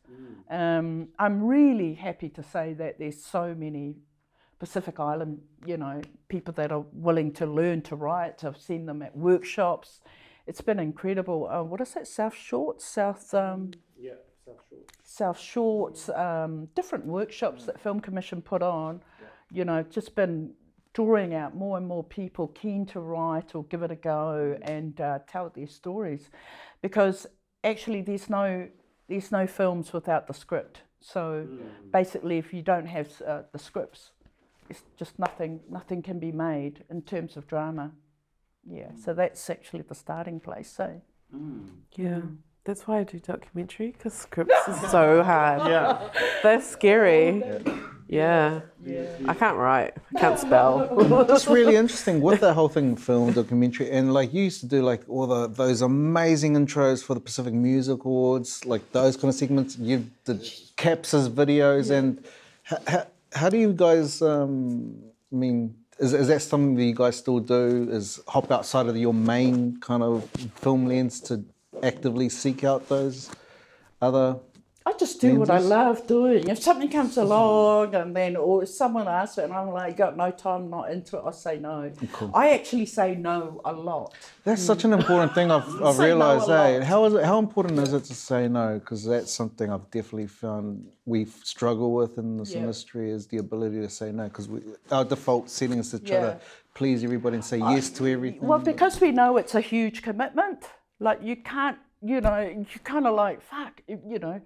[0.50, 3.96] Um, I'm really happy to say that there's so many
[4.60, 8.44] Pacific Island, you know, people that are willing to learn to write.
[8.44, 10.00] I've seen them at workshops.
[10.48, 11.50] It's been incredible.
[11.50, 12.08] Uh, what is it?
[12.08, 13.34] South Short, South.
[13.34, 13.72] Um,
[15.04, 19.02] South Shorts, um, different workshops that Film Commission put on,
[19.52, 20.54] you know, just been
[20.94, 25.00] drawing out more and more people keen to write or give it a go and
[25.02, 26.30] uh, tell their stories,
[26.82, 27.28] because
[27.64, 28.68] actually there's no
[29.08, 30.82] there's no films without the script.
[31.02, 31.48] So
[31.92, 34.12] basically, if you don't have uh, the scripts,
[34.70, 37.92] it's just nothing nothing can be made in terms of drama.
[38.68, 40.72] Yeah, so that's actually the starting place.
[40.72, 41.02] So.
[41.96, 42.22] Yeah.
[42.66, 45.70] That's why I do documentary because scripts is so hard.
[45.70, 46.10] Yeah.
[46.42, 47.44] They're scary.
[48.08, 48.62] Yeah.
[49.28, 49.94] I can't write.
[50.16, 50.88] I can't spell.
[51.26, 54.82] That's really interesting with that whole thing, film documentary, and like you used to do
[54.82, 59.36] like all the those amazing intros for the Pacific Music Awards, like those kind of
[59.36, 59.78] segments.
[59.78, 60.42] You did
[60.76, 62.24] capses videos, and
[62.64, 64.24] how, how, how do you guys?
[64.24, 67.88] Um, I mean, is, is that something that you guys still do?
[67.92, 71.44] Is hop outside of your main kind of film lens to
[71.84, 73.30] actively seek out those
[74.02, 74.38] other?
[74.88, 76.48] I just do what I love doing.
[76.48, 80.30] If something comes along and then or someone asks it and I'm like, got no
[80.30, 81.92] time, not into it, I say no.
[82.36, 84.14] I actually say no a lot.
[84.44, 86.50] That's such an important thing I've, I've Say no realised.
[86.52, 86.84] eh?
[86.86, 87.26] How is it?
[87.26, 88.76] How important is it to say no?
[88.78, 92.60] Because that's something I've definitely found we struggle with in this Yeah.
[92.60, 94.26] industry is the ability to say no.
[94.26, 94.48] Because
[94.92, 96.24] our default setting is to try Yeah.
[96.34, 96.40] to
[96.76, 98.48] please everybody and say yes to everything.
[98.48, 100.64] Well, because we know it's a huge commitment.
[101.00, 104.42] Like you can't, you know, you kind of like fuck, you know.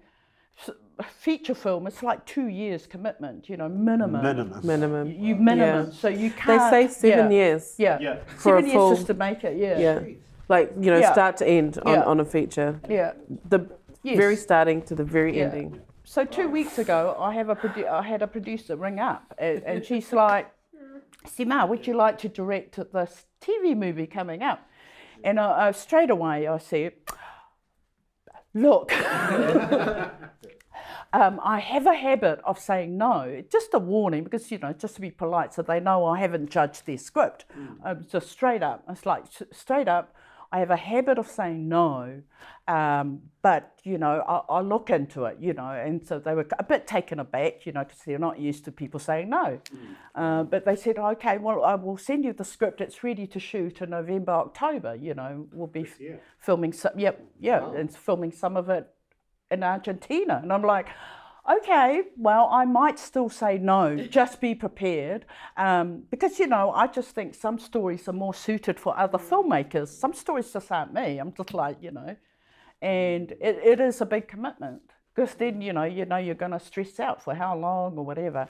[1.08, 4.22] Feature film, it's like two years commitment, you know, minimum.
[4.22, 4.60] Minimum.
[4.66, 5.10] Minimum.
[5.12, 5.92] You minimum, Yeah.
[5.92, 6.70] so you can't.
[6.70, 7.74] They say seven yeah, years.
[7.78, 9.56] Yeah, For a seven years full- just to make it.
[9.56, 10.00] Yeah, Yeah.
[10.50, 11.12] Like, you know, Yeah.
[11.12, 12.02] start to end on, Yeah.
[12.02, 12.78] on a feature.
[12.88, 13.12] yeah.
[13.48, 13.60] The
[14.02, 14.16] Yes.
[14.18, 15.44] very starting to the very Yeah.
[15.44, 15.80] ending.
[16.04, 19.62] So two weeks ago, I have a produ- I had a producer ring up, and,
[19.64, 20.50] and she's like,
[21.26, 24.58] "Sima, would you like to direct this TV movie coming up?"
[25.24, 26.92] And I, I straight away I said,
[28.54, 28.92] "Look."
[31.12, 34.94] Um, I have a habit of saying no, just a warning, because you know, just
[34.94, 37.46] to be polite, so they know I haven't judged their script.
[37.84, 40.14] Um, just straight up, it's like straight up.
[40.52, 42.22] I have a habit of saying no,
[42.66, 46.46] um, but you know, I, I look into it, you know, and so they were
[46.58, 49.60] a bit taken aback, you know, because they're not used to people saying no.
[50.14, 52.80] Uh, but they said, okay, well, I will send you the script.
[52.80, 54.96] It's ready to shoot in November, October.
[54.96, 55.86] You know, we'll be
[56.38, 56.98] filming some.
[56.98, 58.88] Yep, yeah, and filming some of it
[59.50, 60.40] in Argentina.
[60.42, 60.88] And I'm like,
[61.48, 65.26] okay, well, I might still say no, just be prepared.
[65.56, 69.88] Um, because, you know, I just think some stories are more suited for other filmmakers.
[69.88, 71.18] Some stories just aren't me.
[71.18, 72.16] I'm just like, you know,
[72.82, 74.82] and it, it is a big commitment
[75.14, 78.04] because then, you know, you know you're going to stress out for how long or
[78.04, 78.48] whatever.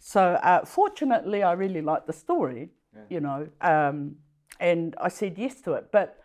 [0.00, 2.70] So uh, fortunately, I really liked the story,
[3.08, 4.16] you know, um,
[4.60, 5.90] and I said yes to it.
[5.92, 6.18] But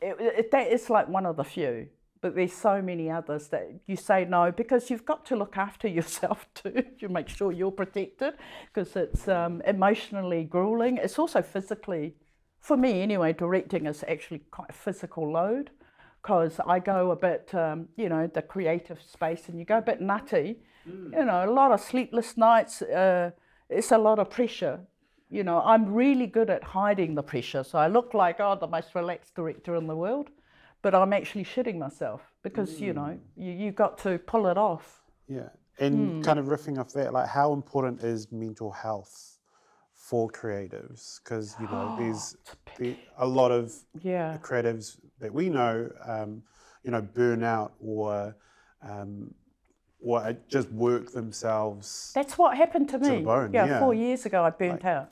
[0.00, 1.88] it, it, that is like one of the few.
[2.20, 5.88] But there's so many others that you say no because you've got to look after
[5.98, 6.84] yourself too.
[6.98, 8.34] you make sure you're protected
[8.72, 10.96] because it's um, emotionally grueling.
[10.98, 12.14] It's also physically,
[12.60, 15.70] for me anyway, directing is actually quite a physical load
[16.22, 19.82] because I go a bit, um, you know, the creative space and you go a
[19.82, 20.58] bit nutty.
[21.12, 22.80] You know, a lot of sleepless nights.
[22.80, 23.30] Uh,
[23.68, 24.80] it's a lot of pressure.
[25.30, 27.62] You know, I'm really good at hiding the pressure.
[27.62, 30.30] So I look like, oh, the most relaxed director in the world
[30.82, 35.02] but I'm actually shitting myself because you know you you got to pull it off.
[35.28, 35.48] Yeah.
[35.80, 39.38] And kind of riffing off that, like how important is mental health
[39.94, 41.20] for creatives?
[41.22, 42.36] Because, you know, there's
[42.78, 43.72] the, a lot of
[44.02, 46.42] Yeah, creatives that we know, um,
[46.82, 48.34] you know, burn out or,
[48.82, 49.32] um,
[50.00, 52.10] or just work themselves.
[52.14, 53.18] that's what happened to me.
[53.18, 53.78] the bone, yeah, yeah.
[53.78, 55.10] four years ago I burnt out.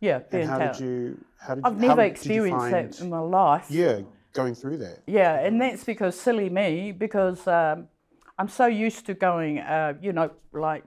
[0.00, 0.72] Yeah, be And how town.
[0.72, 1.24] did you?
[1.38, 3.66] How did I've you, how never experienced find, that in my life.
[3.70, 4.00] Yeah,
[4.36, 5.02] going through that.
[5.06, 7.88] Yeah, and that's because silly me, because um,
[8.38, 10.84] I'm so used to going, uh, you know, like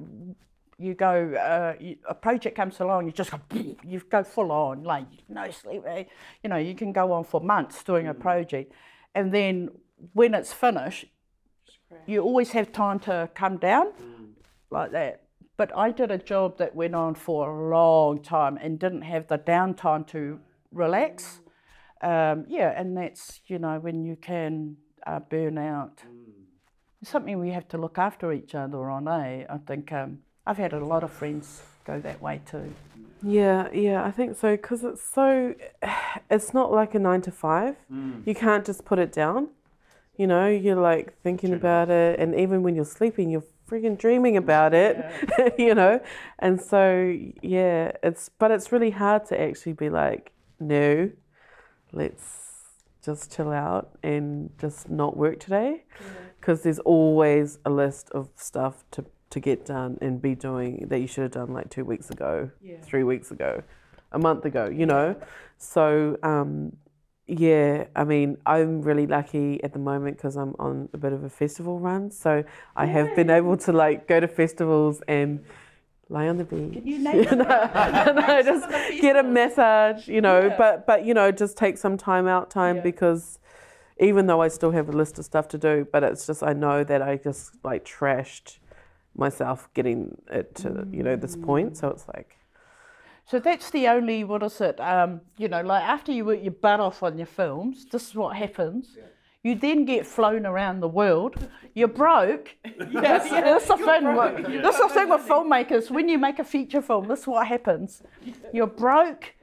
[0.77, 3.39] you go, uh, you, a project comes along, you just go,
[3.83, 6.03] you go full on, like no sleep, eh?
[6.43, 8.71] you know, you can go on for months doing a project,
[9.13, 9.69] and then
[10.13, 11.05] when it's finished,
[12.05, 13.87] you always have time to come down
[14.69, 15.23] like that.
[15.57, 19.27] But I did a job that went on for a long time and didn't have
[19.27, 20.39] the downtime to
[20.71, 21.41] relax.
[22.01, 26.03] Um, yeah, and that's you know when you can uh, burn out.
[27.01, 29.07] It's something we have to look after each other on.
[29.07, 29.45] Eh?
[29.49, 32.73] I think um, I've had a lot of friends go that way too.
[33.21, 35.55] Yeah, yeah, I think so because it's so,
[36.29, 37.75] it's not like a nine to five.
[38.25, 39.49] You can't just put it down.
[40.17, 44.35] You know, you're like thinking about it, and even when you're sleeping, you're freaking dreaming
[44.35, 44.97] about it.
[45.57, 46.01] you know,
[46.39, 51.09] and so yeah, it's but it's really hard to actually be like, no,
[51.91, 52.47] let's
[53.03, 55.83] just chill out and just not work today,
[56.39, 60.99] because there's always a list of stuff to to get done and be doing that
[60.99, 62.49] you should have done like two weeks ago,
[62.81, 63.61] three weeks ago,
[64.11, 65.15] a month ago, you know?
[65.59, 66.75] So, um,
[67.27, 71.23] yeah, I mean, I'm really lucky at the moment because I'm on a bit of
[71.23, 72.09] a festival run.
[72.09, 72.43] So
[72.75, 75.45] I have been able to like go to festivals and
[76.09, 76.81] lie on the beach.
[76.83, 78.69] you name know, no, just
[79.01, 82.77] get a massage, you know, but, but, you know, just take some time out time
[82.77, 82.81] Yeah.
[82.81, 83.39] because
[83.99, 86.53] even though I still have a list of stuff to do, but it's just, I
[86.53, 88.57] know that I just like trashed
[89.15, 91.77] myself getting it to, you know, this point.
[91.77, 92.37] So it's like,
[93.25, 94.79] So that's the only what is it?
[94.79, 98.15] Um, you know, like after you work your butt off on your films, this is
[98.15, 98.97] what happens.
[99.43, 101.49] You then get flown around the world.
[101.73, 102.55] You're broke.
[102.91, 104.15] Yeah, that's, that's the thing.
[104.15, 105.91] With, That's the thing with filmmakers.
[105.91, 108.01] When you make a feature film, this is what happens.
[108.53, 109.35] You're broke.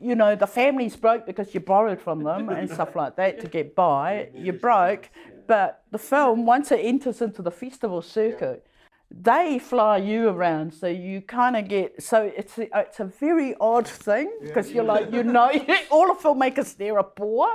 [0.00, 3.46] You know, the family's broke because you borrowed from them and stuff like that to
[3.46, 4.30] get by.
[4.34, 5.10] You're broke,
[5.46, 8.66] but the film once it enters into the festival circuit,
[9.10, 12.02] they fly you around, so you kind of get.
[12.02, 15.50] So it's a, it's a very odd thing because you're like, you know,
[15.90, 17.48] all the filmmakers there are poor,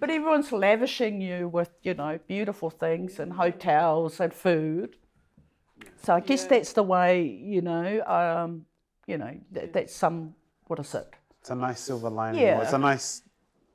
[0.00, 4.96] but everyone's lavishing you with, you know, beautiful things and hotels and food.
[6.02, 8.66] So I guess that's the way, you know, um,
[9.06, 10.34] you know, that, that's some.
[10.66, 11.06] What is it?
[11.40, 12.40] It's a nice silver lining.
[12.40, 12.60] Yeah.
[12.62, 13.22] It's a nice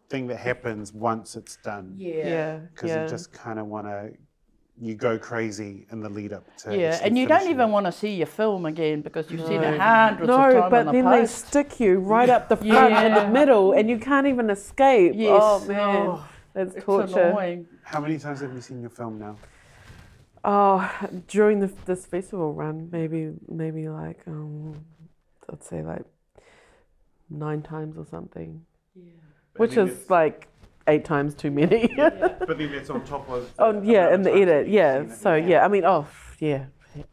[0.10, 1.96] thing that happens once it's done.
[1.98, 3.04] yeah, Because yeah.
[3.04, 4.12] you just kind of want to,
[4.84, 6.76] you go crazy in the lead up to.
[6.76, 7.72] Yeah, and you don't even it.
[7.72, 10.72] want to see your film again because you've seen it hundreds of times No, times
[10.72, 13.88] but in the then they stick you right up the front in the middle, and
[13.90, 15.14] you can't even escape.
[15.16, 15.40] Yes.
[15.44, 17.20] Oh man, Oh, that's It's torture.
[17.30, 17.68] annoying.
[17.84, 19.36] How many times have you seen your film now?
[20.44, 20.92] Oh,
[21.28, 24.84] during the, this festival run, maybe maybe like um,
[25.52, 26.06] I'd say like
[27.30, 28.66] nine times or something,
[28.96, 29.12] Yeah.
[29.58, 30.48] which is like
[30.88, 31.88] eight times too many.
[31.98, 33.52] But then it's on top of.
[33.60, 35.08] oh yeah, in the edit, yeah.
[35.14, 36.08] So yeah, I mean, oh
[36.40, 36.66] yeah,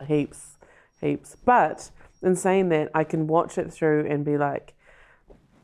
[0.07, 0.59] heaps,
[1.01, 1.37] heaps.
[1.45, 1.91] But
[2.23, 4.75] in saying that, I can watch it through and be like,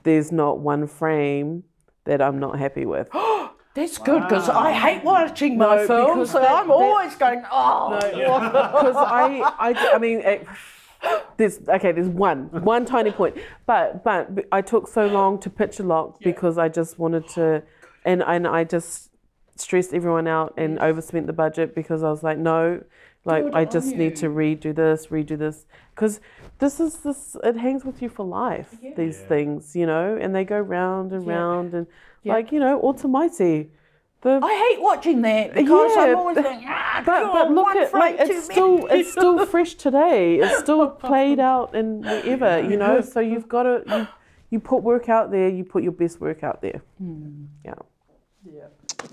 [0.04, 1.64] there's not one frame
[2.04, 3.08] that I'm not happy with.
[3.74, 6.30] That's good because I hate watching my No, films.
[6.30, 7.98] So that- I'm always going, oh.
[8.00, 10.46] because I, I, I mean, it,
[11.36, 11.90] there's okay.
[11.90, 13.36] There's one, one tiny point,
[13.66, 17.62] but but I took so long to picture lock because I just wanted to,
[18.04, 19.10] and and I just
[19.56, 22.82] stressed everyone out and overspent the budget because I was like, no,
[23.24, 26.20] like I just need to redo this, redo this, because
[26.58, 27.36] this is this.
[27.42, 28.76] It hangs with you for life.
[28.96, 31.86] These things, you know, and they go round and round and
[32.24, 33.70] like you know, Almighty.
[34.22, 37.76] The I hate watching that because I'm Yeah, always going, ah, but God, but look
[37.76, 40.36] at like it's too still many." it's still fresh today.
[40.36, 43.00] It's still played out and whatever, you know.
[43.02, 44.08] So you've got to you,
[44.50, 45.48] you put work out there.
[45.48, 46.80] You put your best work out there.
[47.64, 47.74] Yeah.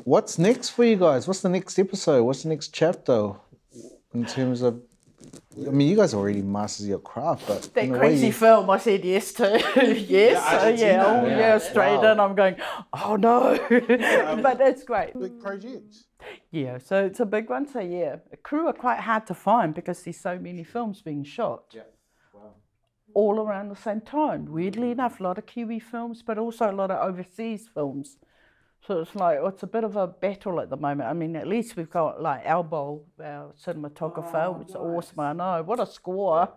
[0.03, 1.27] What's next for you guys?
[1.27, 2.23] What's the next episode?
[2.23, 3.33] What's the next chapter
[4.13, 4.81] in terms of?
[5.55, 8.33] I mean, you guys already masters your craft, but That in a way, crazy you-
[8.33, 9.43] film, I said yes to.
[10.07, 12.11] yes, so yeah, oh yeah, straight Wow.
[12.13, 12.19] in.
[12.19, 12.55] I'm going,
[12.93, 15.17] oh no, but it's great.
[15.19, 16.05] Big projects.
[16.51, 17.67] Yeah, so it's a big one.
[17.67, 21.63] So yeah, crew are quite hard to find because there's so many films being shot.
[21.71, 21.81] Yeah.
[22.33, 22.53] Wow.
[23.13, 24.45] All around the same time.
[24.45, 28.17] Weirdly enough, a lot of Kiwi films, but also a lot of overseas films.
[28.87, 31.09] So it's like oh, it's a bit of a battle at the moment.
[31.09, 35.19] I mean, at least we've got like Albo, our cinematographer, which is awesome.
[35.19, 36.49] I know what a score.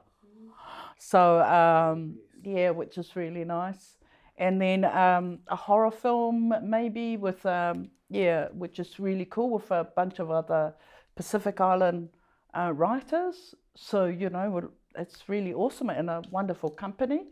[0.98, 3.96] So um, yeah, which is really nice.
[4.38, 9.70] And then um, a horror film maybe with um, yeah, which is really cool with
[9.70, 10.74] a bunch of other
[11.16, 12.08] Pacific Island
[12.56, 13.54] uh, writers.
[13.76, 17.26] So you know, it's really awesome and a wonderful company.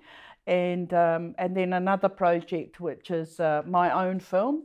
[0.46, 4.64] and um, and then another project which is uh, my own film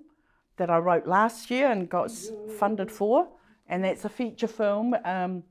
[0.58, 2.12] that I wrote last year and got
[2.60, 3.28] funded for,
[3.68, 5.44] and that's a feature film um,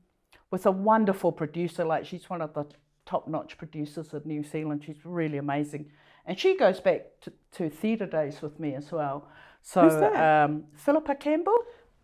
[0.51, 1.83] with a wonderful producer.
[1.85, 2.65] Like she's one of the
[3.05, 4.83] top-notch producers of New Zealand.
[4.85, 5.91] She's really amazing,
[6.25, 9.27] and she goes back to, to theatre days with me as well.
[9.61, 10.43] So Who's that?
[10.45, 11.57] Um, Philippa Campbell.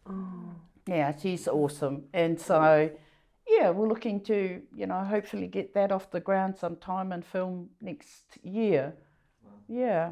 [0.09, 0.55] Oh.
[0.87, 2.89] Yeah, she's awesome, and so
[3.47, 7.69] yeah, we're looking to you know hopefully get that off the ground sometime and film
[7.81, 8.93] next year.
[9.67, 10.11] Yeah,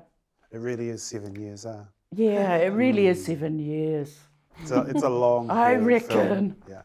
[0.51, 1.85] It really is seven years, uh.
[2.15, 4.19] Yeah, it really is seven years.
[4.61, 5.49] It's a, it's a long.
[5.49, 6.55] I reckon.
[6.55, 6.55] Film.
[6.67, 6.81] Yeah.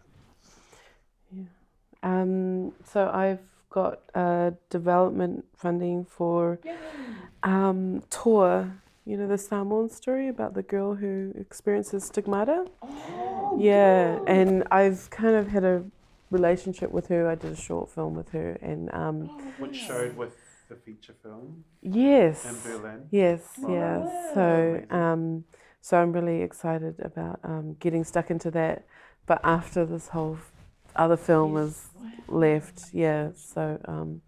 [2.02, 6.60] Um, so I've got uh, development funding for
[7.42, 8.72] um, Tour.
[9.04, 12.66] You know the Samoan story about the girl who experiences stigmata.
[12.82, 15.84] Oh, yeah, and I've kind of had a
[16.30, 17.28] relationship with her.
[17.28, 19.26] I did a short film with her, and um,
[19.58, 20.34] Which showed with
[20.68, 23.08] the feature film yes, in Berlin.
[23.10, 24.32] Yes, yeah.
[24.34, 25.44] So, um,
[25.80, 28.86] so I'm really excited about um, getting stuck into that.
[29.26, 30.38] But after this whole
[30.94, 31.88] other film is
[32.28, 33.30] left, yeah.
[33.36, 34.22] So, um,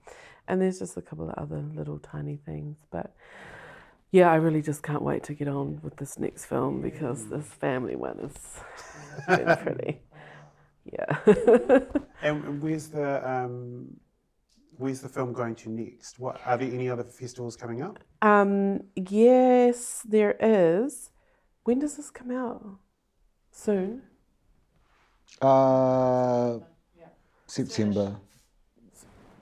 [0.46, 3.14] and there's just a couple of other little tiny things, but
[4.10, 7.46] yeah, I really just can't wait to get on with this next film because this
[7.46, 8.60] family one is
[9.62, 10.00] pretty,
[10.84, 11.18] yeah.
[12.22, 13.98] And where's the um,
[14.78, 16.18] where's the film going to next?
[16.18, 17.98] What are there any other festivals coming up?
[18.22, 21.10] Um, yes, there is.
[21.64, 22.78] When does this come out?
[23.50, 24.02] Soon.
[25.42, 26.58] Uh,
[27.46, 28.16] September.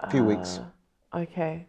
[0.00, 0.58] A few weeks.
[1.12, 1.66] Uh, okay.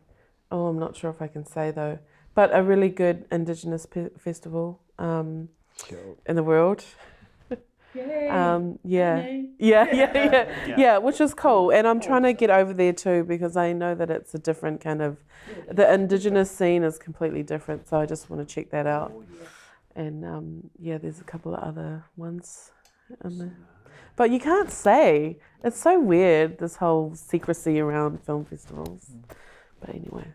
[0.52, 2.00] Oh, I'm not sure if I can say though.
[2.34, 5.50] But a really good Indigenous pe- festival um,
[6.26, 6.84] in the world.
[8.30, 9.26] Um, yeah.
[9.58, 11.72] yeah, yeah, yeah, yeah, which is cool.
[11.72, 14.82] And I'm trying to get over there too because I know that it's a different
[14.82, 15.18] kind of,
[15.72, 17.88] the Indigenous scene is completely different.
[17.88, 19.14] So I just want to check that out.
[19.96, 22.72] And um, yeah, there's a couple of other ones.
[23.24, 23.58] in there.
[24.16, 25.38] But you can't say.
[25.64, 29.12] It's so weird, this whole secrecy around film festivals.
[29.80, 30.26] But anyway,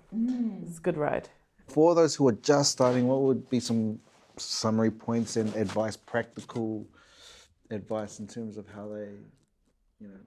[0.62, 1.28] it's a good ride.
[1.68, 3.98] For those who are just starting, what would be some
[4.36, 6.86] summary points and advice, practical
[7.72, 9.08] advice in terms of how they,
[10.00, 10.20] you know,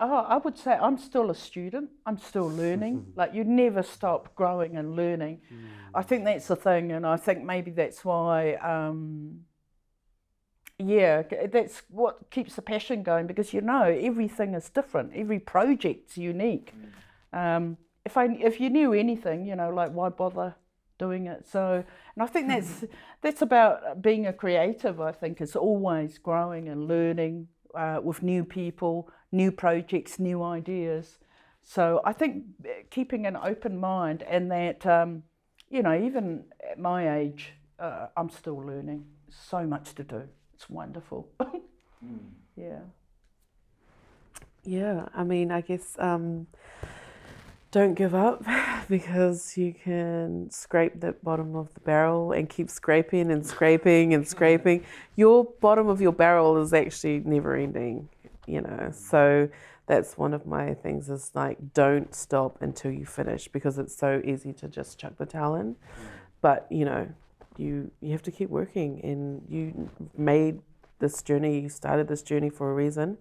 [0.00, 1.90] Oh, I would say I'm still a student.
[2.06, 3.06] I'm still learning.
[3.16, 5.40] like you never stop growing and learning.
[5.94, 8.54] I think that's the thing, and I think maybe that's why.
[8.54, 9.40] Um,
[10.78, 15.12] yeah, that's what keeps the passion going because you know everything is different.
[15.14, 16.72] Every project's unique.
[17.32, 20.54] Um, if I if you knew anything, you know, like why bother
[20.98, 21.46] doing it?
[21.46, 21.84] So,
[22.14, 22.84] and I think that's
[23.22, 25.00] that's about being a creative.
[25.00, 31.18] I think it's always growing and learning uh, with new people, new projects, new ideas.
[31.62, 35.22] So I think uh, keeping an open mind and that, um,
[35.70, 39.04] you know, even at my age, uh, I'm still learning.
[39.28, 40.22] So much to do.
[40.54, 41.28] It's wonderful.
[42.56, 42.80] Yeah.
[44.64, 46.46] Yeah, I mean, I guess um,
[47.70, 48.44] don't give up
[48.88, 54.26] because you can scrape the bottom of the barrel and keep scraping and scraping and
[54.26, 54.84] scraping.
[55.16, 58.08] Your bottom of your barrel is actually never ending,
[58.46, 58.90] you know.
[58.92, 59.48] So
[59.86, 64.22] that's one of my things is like don't stop until you finish because it's so
[64.24, 65.76] easy to just chuck the towel in.
[66.40, 67.08] But you know,
[67.56, 70.60] you you have to keep working and you made
[71.00, 73.18] this journey, you started this journey for a reason.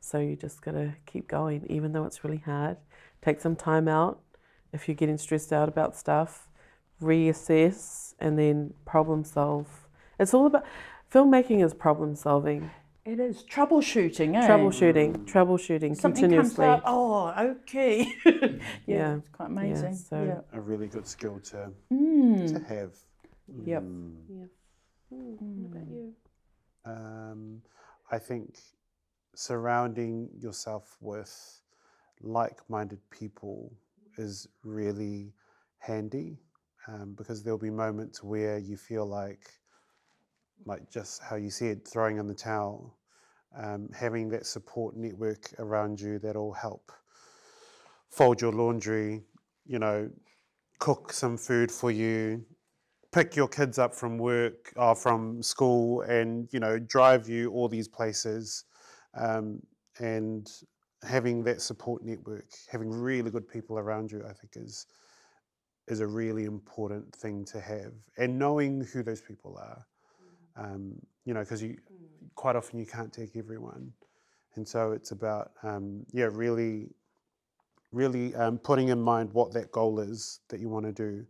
[0.00, 2.76] So you just gotta keep going, even though it's really hard.
[3.22, 4.20] Take some time out
[4.72, 6.48] if you're getting stressed out about stuff,
[7.02, 9.86] reassess, and then problem solve.
[10.20, 10.64] It's all about
[11.12, 12.70] filmmaking is problem solving,
[13.04, 14.46] It is troubleshooting, eh?
[14.48, 16.64] troubleshooting, troubleshooting Something continuously.
[16.66, 16.82] comes up.
[16.86, 18.06] Oh, okay.
[18.26, 18.50] yeah,
[18.86, 19.14] Yeah.
[19.16, 19.94] it's quite amazing.
[19.94, 20.40] so- yeah.
[20.58, 22.52] A really good skill to Mm.
[22.52, 22.92] to have.
[23.64, 23.82] Yep.
[26.84, 27.62] Um,
[28.10, 28.58] I think
[29.34, 31.60] surrounding yourself with
[32.22, 33.72] like-minded people
[34.16, 35.32] is really
[35.78, 36.38] handy
[36.86, 39.50] um, because there'll be moments where you feel like,
[40.64, 42.98] like just how you said, throwing in the towel,
[43.56, 46.92] um, having that support network around you that'll help
[48.10, 49.22] fold your laundry,
[49.66, 50.10] you know,
[50.78, 52.44] cook some food for you,
[53.12, 57.68] pick your kids up from work or from school and you know drive you all
[57.68, 58.64] these places
[59.18, 59.60] um,
[59.98, 60.50] and
[61.02, 64.86] having that support network having really good people around you i think is
[65.86, 69.86] is a really important thing to have and knowing who those people are.
[70.56, 71.76] Um, you know because you
[72.34, 73.92] quite often you can't take everyone
[74.56, 76.88] and so it's about um, yeah really
[77.92, 81.24] really um, putting in mind what that goal is that you want to do,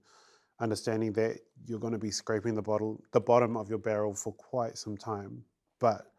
[0.60, 4.32] understanding that you're going to be scraping the bottle, the bottom of your barrel for
[4.32, 5.42] quite some time,
[5.78, 6.12] but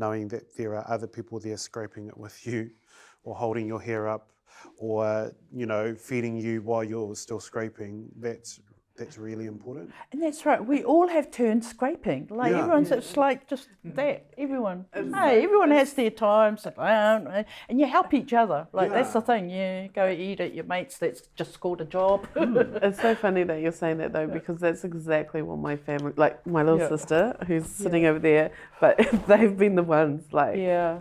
[0.00, 2.70] knowing that there are other people there scraping it with you,
[3.24, 4.32] or holding your hair up,
[4.78, 8.08] or you know feeding you while you're still scraping.
[8.18, 8.58] That's
[9.00, 9.90] that's really important.
[10.12, 10.64] And that's right.
[10.64, 12.28] We all have turns scraping.
[12.30, 12.58] Like Yeah.
[12.60, 14.26] everyone's, it's like just that.
[14.36, 18.68] Everyone, hey, everyone has their time, sit down, uh, and you help each other.
[18.72, 19.48] Like that's the thing.
[19.48, 22.26] You go eat at your mates that's just scored a job.
[22.82, 26.46] It's so funny that you're saying that though, because that's exactly what my family, like
[26.46, 26.88] my little Yeah.
[26.88, 28.50] sister who's sitting over there,
[28.80, 28.94] but
[29.26, 31.00] they've been the ones like yeah,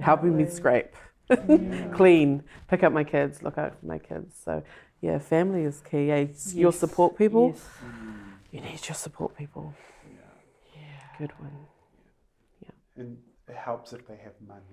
[0.00, 0.94] helping me scrape,
[1.92, 4.38] clean, pick up my kids, look out for my kids.
[4.44, 4.62] So
[5.00, 6.10] yeah, family is key.
[6.10, 6.26] Eh?
[6.54, 7.68] Your support people, yes.
[8.50, 9.74] you need your support people.
[10.74, 10.80] Yeah.
[11.18, 11.52] Good one.
[12.62, 13.02] Yeah.
[13.02, 13.18] And
[13.48, 14.64] it helps if they have money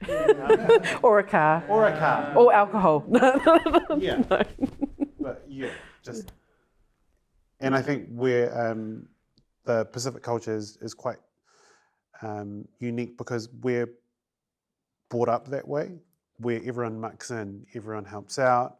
[1.02, 1.62] Or a car.
[1.68, 2.32] or a car.
[2.34, 3.04] Or alcohol.
[3.98, 4.22] yeah.
[5.20, 5.70] But yeah,
[6.02, 6.32] just.
[7.60, 9.06] And I think where um,
[9.64, 11.18] the Pacific culture is, is quite
[12.22, 13.90] um, unique because we're
[15.10, 15.98] brought up that way,
[16.38, 18.78] where everyone mucks in, everyone helps out.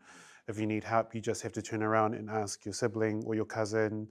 [0.50, 3.36] If you need help, you just have to turn around and ask your sibling or
[3.36, 4.08] your cousin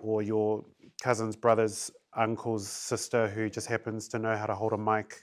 [0.00, 0.64] or your
[1.00, 5.22] cousin's brother's uncle's sister who just happens to know how to hold a mic,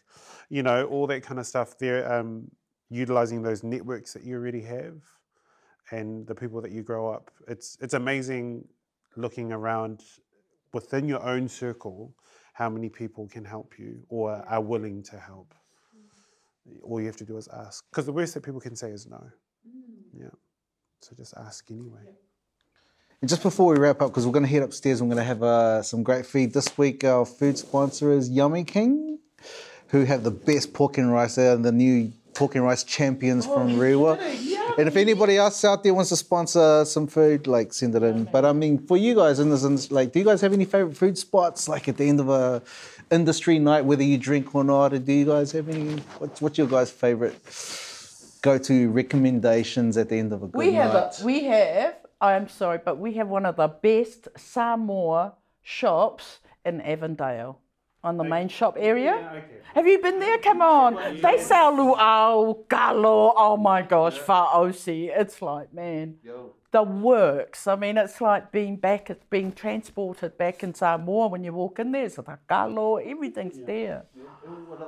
[0.50, 1.78] you know, all that kind of stuff.
[1.78, 2.50] They're um,
[2.90, 5.02] utilizing those networks that you already have
[5.92, 7.30] and the people that you grow up.
[7.50, 8.66] It's it's amazing
[9.18, 10.02] looking around
[10.72, 12.16] within your own circle
[12.54, 15.54] how many people can help you or are willing to help.
[16.84, 17.84] All you have to do is ask.
[17.92, 19.22] Because the worst that people can say is no.
[20.18, 20.28] Yeah.
[21.04, 22.00] So just ask anyway.
[23.20, 25.24] And just before we wrap up, because we're going to head upstairs, we're going to
[25.26, 27.04] have uh, some great feed this week.
[27.04, 29.20] Our food sponsor is Yummy King,
[29.90, 31.36] who have the best pork and rice.
[31.36, 34.18] They're the new pork and rice champions from Rewa.
[34.78, 38.24] And if anybody else out there wants to sponsor some food, like send it in.
[38.24, 40.64] But I mean, for you guys in this, indus- like, do you guys have any
[40.64, 41.68] favorite food spots?
[41.68, 42.62] Like at the end of a
[43.12, 45.98] industry night, whether you drink or not, or do you guys have any?
[46.18, 47.36] What's, what's your guys' favorite
[48.44, 51.20] go-to recommendations at the end of a good We have, night?
[51.20, 51.96] a, we have.
[52.22, 55.34] I'm sorry, but we have one of the best Samoa
[55.64, 57.60] shops in Avondale,
[58.04, 59.44] on the main shop area.
[59.74, 60.38] Have you been there?
[60.38, 63.34] Come on, they sell luau, galo.
[63.36, 65.10] Oh my gosh, fa'osi.
[65.16, 66.16] It's like man,
[66.74, 67.68] the works.
[67.68, 71.78] I mean, it's like being back, it's being transported back in Samoa when you walk
[71.78, 72.06] in there.
[72.06, 74.06] It's the galo, everything's there.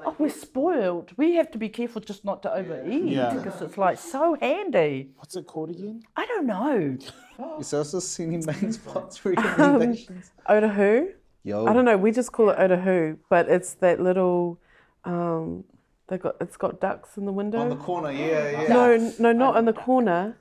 [0.03, 1.12] Oh, we're spoiled.
[1.16, 3.36] We have to be careful just not to overeat Yeah.
[3.36, 5.12] because it's like so handy.
[5.18, 6.02] What's it called again?
[6.18, 6.98] I don't know.
[7.60, 10.32] Is there also any main spots recommendations?
[10.49, 11.10] Otahu.
[11.44, 11.68] Yo.
[11.68, 11.98] I don't know.
[11.98, 14.60] We just call it Otahu, but it's that little.
[15.03, 15.66] Um,
[16.07, 17.60] they got it's got ducks in the window.
[17.60, 18.68] On the corner, yeah, yeah.
[18.68, 20.38] no, no, not in the corner.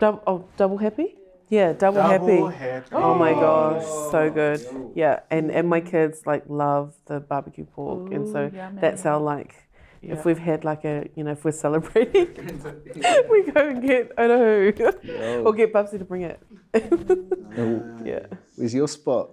[0.00, 1.16] Double, oh, double happy.
[1.50, 2.40] Yeah, double, happy.
[2.56, 2.88] happy.
[2.92, 4.64] Oh my gosh, so good.
[4.94, 8.50] Yeah, and and my kids like love the barbecue pork, and so
[8.80, 9.54] that's our like.
[10.02, 12.28] If we've had like a, you know, if we're celebrating,
[13.30, 16.40] we go and get Otahu or get Bubsy to bring it.
[18.06, 18.26] yeah.
[18.56, 19.32] Where's your spot?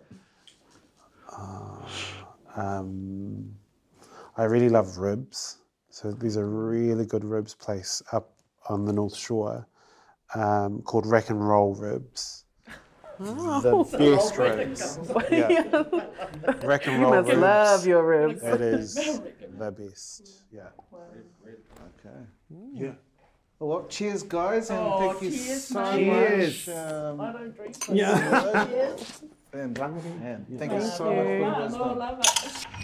[2.58, 3.54] Um,
[4.36, 5.60] I really love ribs.
[5.90, 8.34] So there's a really good ribs place up
[8.68, 9.66] on the North Shore
[10.36, 12.46] um, called Rack and Roll Ribs.
[13.20, 15.00] the best ribs.
[15.32, 15.84] Yeah.
[16.68, 17.42] Rack and You must ribs.
[17.42, 18.44] love your ribs.
[18.44, 18.94] It is
[19.58, 20.44] the best.
[20.52, 20.68] Yeah.
[21.44, 22.20] Okay.
[22.74, 22.92] Yeah.
[23.60, 26.68] Well, cheers, guys, and Oh, thank you cheers, so mate.
[26.68, 26.70] much.
[26.70, 27.76] Um, I don't drink.
[29.54, 31.06] and, and thank you so
[31.42, 32.77] much for